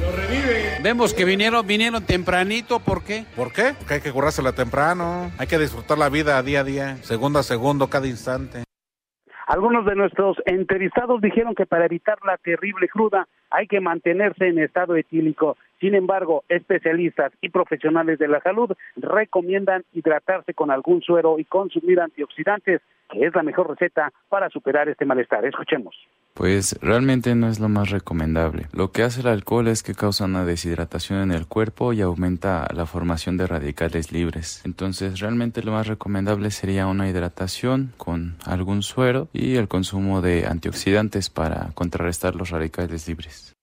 [0.00, 0.78] Lo revive.
[0.82, 3.24] Vemos que vinieron, vinieron tempranito, ¿por qué?
[3.34, 3.74] ¿Por qué?
[3.78, 7.42] Porque hay que currársela temprano, hay que disfrutar la vida día a día, segundo a
[7.42, 8.64] segundo, cada instante.
[9.46, 14.58] Algunos de nuestros entrevistados dijeron que para evitar la terrible cruda hay que mantenerse en
[14.58, 21.38] estado etílico Sin embargo, especialistas y profesionales de la salud recomiendan hidratarse con algún suero
[21.38, 22.80] y consumir antioxidantes,
[23.10, 25.44] que es la mejor receta para superar este malestar.
[25.44, 25.94] Escuchemos.
[26.32, 28.66] Pues realmente no es lo más recomendable.
[28.72, 32.66] Lo que hace el alcohol es que causa una deshidratación en el cuerpo y aumenta
[32.74, 34.62] la formación de radicales libres.
[34.64, 40.46] Entonces realmente lo más recomendable sería una hidratación con algún suero y el consumo de
[40.46, 43.53] antioxidantes para contrarrestar los radicales libres.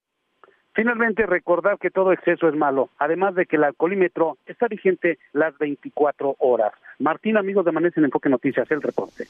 [0.73, 5.57] Finalmente, recordar que todo exceso es malo, además de que el alcoholímetro está vigente las
[5.57, 6.71] 24 horas.
[6.99, 9.27] Martín, amigos de Amanece en Enfoque Noticias, el reporte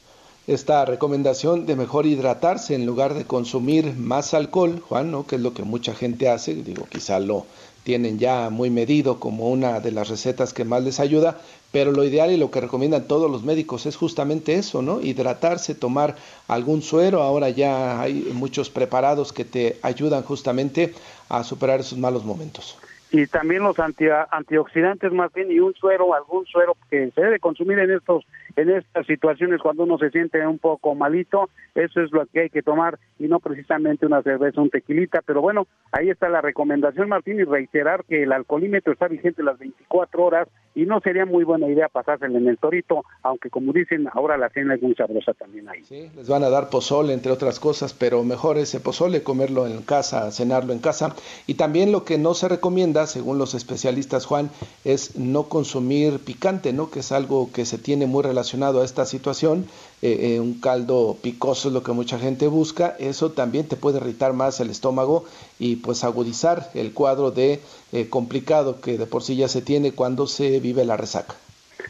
[0.47, 5.27] esta recomendación de mejor hidratarse en lugar de consumir más alcohol, Juan, ¿no?
[5.27, 7.45] que es lo que mucha gente hace, digo, quizá lo
[7.83, 11.39] tienen ya muy medido como una de las recetas que más les ayuda,
[11.71, 15.01] pero lo ideal y lo que recomiendan todos los médicos es justamente eso, ¿no?
[15.01, 16.15] Hidratarse, tomar
[16.47, 20.93] algún suero, ahora ya hay muchos preparados que te ayudan justamente
[21.29, 22.77] a superar esos malos momentos
[23.11, 27.77] y también los antioxidantes más bien y un suero, algún suero que se debe consumir
[27.79, 32.25] en estos en estas situaciones cuando uno se siente un poco malito, eso es lo
[32.25, 36.29] que hay que tomar y no precisamente una cerveza, un tequilita, pero bueno, ahí está
[36.29, 40.99] la recomendación Martín y reiterar que el alcoholímetro está vigente las 24 horas y no
[41.01, 44.81] sería muy buena idea pasárselo en el torito, aunque como dicen, ahora la cena es
[44.81, 45.83] muy sabrosa también ahí.
[45.83, 49.81] Sí, les van a dar pozole entre otras cosas, pero mejor ese pozole comerlo en
[49.81, 51.13] casa, cenarlo en casa
[51.45, 54.49] y también lo que no se recomienda según los especialistas, Juan,
[54.85, 56.89] es no consumir picante, ¿no?
[56.89, 58.40] Que es algo que se tiene muy relacionado
[58.81, 59.65] a esta situación.
[60.01, 62.95] Eh, eh, un caldo picoso es lo que mucha gente busca.
[62.99, 65.25] Eso también te puede irritar más el estómago
[65.59, 67.61] y pues agudizar el cuadro de
[67.91, 71.35] eh, complicado que de por sí ya se tiene cuando se vive la resaca.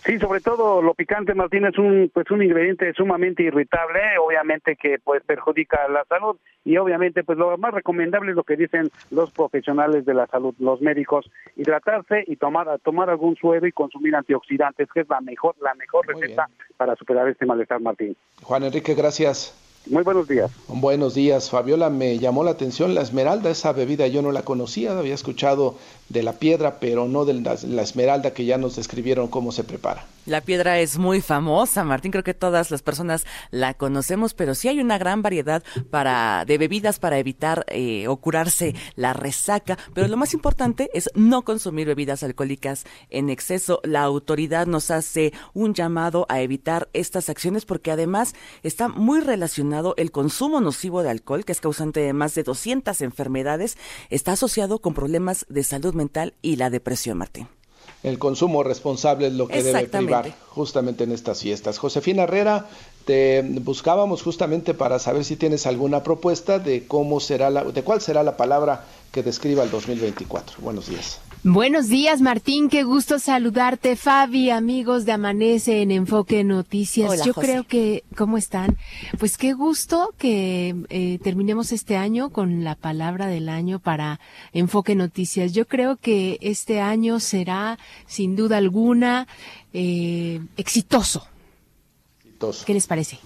[0.06, 4.98] Sí, sobre todo lo picante, Martín, es un pues un ingrediente sumamente irritable, obviamente que
[5.04, 9.32] pues perjudica la salud y obviamente pues lo más recomendable es lo que dicen los
[9.32, 14.90] profesionales de la salud, los médicos, hidratarse y tomar tomar algún suero y consumir antioxidantes,
[14.94, 18.16] que es la mejor la mejor receta para superar este malestar, Martín.
[18.42, 19.56] Juan Enrique, gracias.
[19.90, 20.52] Muy buenos días.
[20.68, 21.90] Buenos días, Fabiola.
[21.90, 25.76] Me llamó la atención la esmeralda, esa bebida yo no la conocía, había escuchado
[26.12, 30.06] de la piedra, pero no de la, esmeralda que ya nos describieron cómo se prepara.
[30.26, 34.68] La piedra es muy famosa, Martín, creo que todas las personas la conocemos, pero sí
[34.68, 40.08] hay una gran variedad para de bebidas para evitar eh, o curarse la resaca, pero
[40.08, 43.82] lo más importante es no consumir bebidas alcohólicas en exceso.
[43.84, 49.96] La autoridad nos hace un llamado a evitar estas acciones porque además está muy relacionado
[49.98, 53.78] el consumo nocivo de alcohol, que es causante de más de 200 enfermedades,
[54.10, 56.01] está asociado con problemas de salud mental
[56.42, 57.48] y la depresión, Martín
[58.04, 61.78] el consumo responsable es lo que debe privar justamente en estas fiestas.
[61.78, 62.68] Josefina Herrera,
[63.06, 68.02] te buscábamos justamente para saber si tienes alguna propuesta de cómo será la, de cuál
[68.02, 70.62] será la palabra que describa el 2024.
[70.62, 71.20] Buenos días.
[71.44, 72.70] Buenos días, Martín.
[72.70, 77.26] Qué gusto saludarte, Fabi, amigos de Amanece en Enfoque Noticias.
[77.26, 78.78] Yo creo que, ¿cómo están?
[79.18, 84.20] Pues qué gusto que eh, terminemos este año con la palabra del año para
[84.54, 85.52] Enfoque Noticias.
[85.52, 89.28] Yo creo que este año será, sin duda alguna,
[89.74, 91.26] eh, exitoso.
[92.42, 92.66] Exitoso.
[92.66, 93.20] ¿Qué les parece?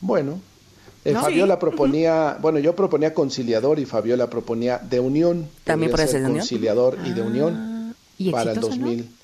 [0.00, 0.40] Bueno,
[1.04, 5.48] eh, Fabiola proponía, bueno, yo proponía conciliador y Fabiola proponía de unión.
[5.64, 6.40] También puede ser de unión.
[6.40, 9.14] Conciliador y de unión ah, para el 2000.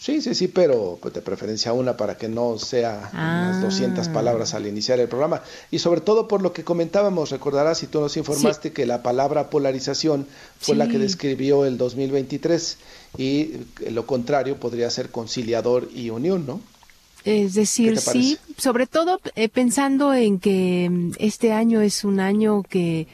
[0.00, 4.12] Sí, sí, sí, pero pues, de preferencia una para que no sea unas 200 ah.
[4.12, 5.42] palabras al iniciar el programa.
[5.72, 9.50] Y sobre todo por lo que comentábamos, recordarás si tú nos informaste que la palabra
[9.50, 10.26] polarización
[10.60, 12.78] fue la que describió el 2023
[13.16, 13.54] y
[13.90, 16.60] lo contrario podría ser conciliador y unión, ¿no?
[17.28, 22.62] Es decir, sí, sobre todo eh, pensando en que mm, este año es un año
[22.62, 23.06] que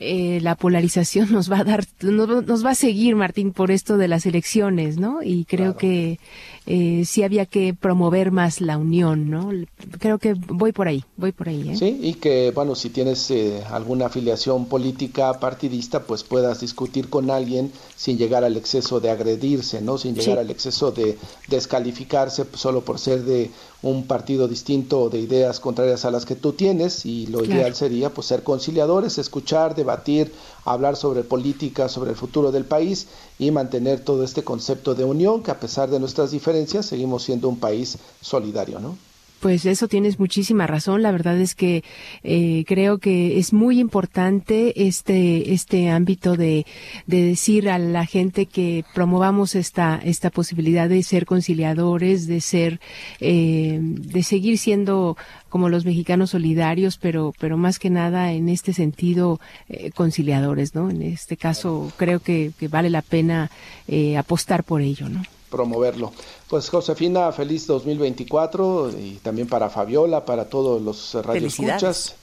[0.00, 4.08] eh, la polarización nos va a dar, nos, va a seguir, Martín, por esto de
[4.08, 5.22] las elecciones, ¿no?
[5.22, 6.18] Y creo que
[6.66, 9.50] eh, sí había que promover más la unión, ¿no?
[9.98, 11.70] Creo que voy por ahí, voy por ahí.
[11.70, 11.76] ¿eh?
[11.76, 17.30] Sí, y que, bueno, si tienes eh, alguna afiliación política partidista, pues puedas discutir con
[17.30, 19.96] alguien sin llegar al exceso de agredirse, ¿no?
[19.96, 21.16] Sin llegar al exceso de
[21.48, 23.50] descalificarse solo por ser de
[23.82, 28.10] un partido distinto de ideas contrarias a las que tú tienes y lo ideal sería
[28.10, 30.32] pues ser conciliadores, escuchar, debatir,
[30.64, 33.06] hablar sobre política, sobre el futuro del país
[33.38, 37.48] y mantener todo este concepto de unión que a pesar de nuestras diferencias seguimos siendo
[37.48, 38.96] un país solidario, ¿no?
[39.40, 41.02] Pues eso tienes muchísima razón.
[41.02, 41.84] La verdad es que
[42.24, 46.66] eh, creo que es muy importante este este ámbito de,
[47.06, 52.80] de decir a la gente que promovamos esta esta posibilidad de ser conciliadores, de ser
[53.20, 55.16] eh, de seguir siendo
[55.48, 60.90] como los mexicanos solidarios, pero pero más que nada en este sentido eh, conciliadores, ¿no?
[60.90, 63.50] En este caso creo que, que vale la pena
[63.86, 65.22] eh, apostar por ello, ¿no?
[65.50, 66.12] Promoverlo.
[66.48, 72.14] Pues Josefina, feliz 2024 y también para Fabiola, para todos los radioescuchas.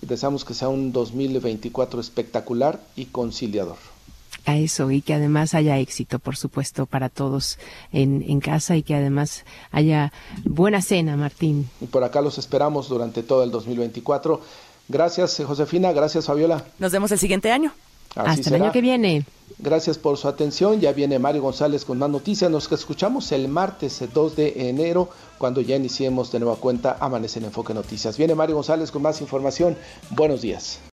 [0.00, 3.76] Deseamos que sea un 2024 espectacular y conciliador.
[4.46, 7.58] A eso y que además haya éxito, por supuesto, para todos
[7.92, 10.12] en, en casa y que además haya
[10.44, 11.70] buena cena, Martín.
[11.80, 14.40] Y por acá los esperamos durante todo el 2024.
[14.88, 15.92] Gracias, Josefina.
[15.92, 16.62] Gracias, Fabiola.
[16.78, 17.72] Nos vemos el siguiente año.
[18.14, 19.24] Hasta el año que viene.
[19.58, 20.80] Gracias por su atención.
[20.80, 22.50] Ya viene Mario González con más noticias.
[22.50, 25.08] Nos escuchamos el martes 2 de enero
[25.38, 28.16] cuando ya iniciemos de nueva cuenta Amanece en Enfoque Noticias.
[28.16, 29.76] Viene Mario González con más información.
[30.10, 30.80] Buenos días.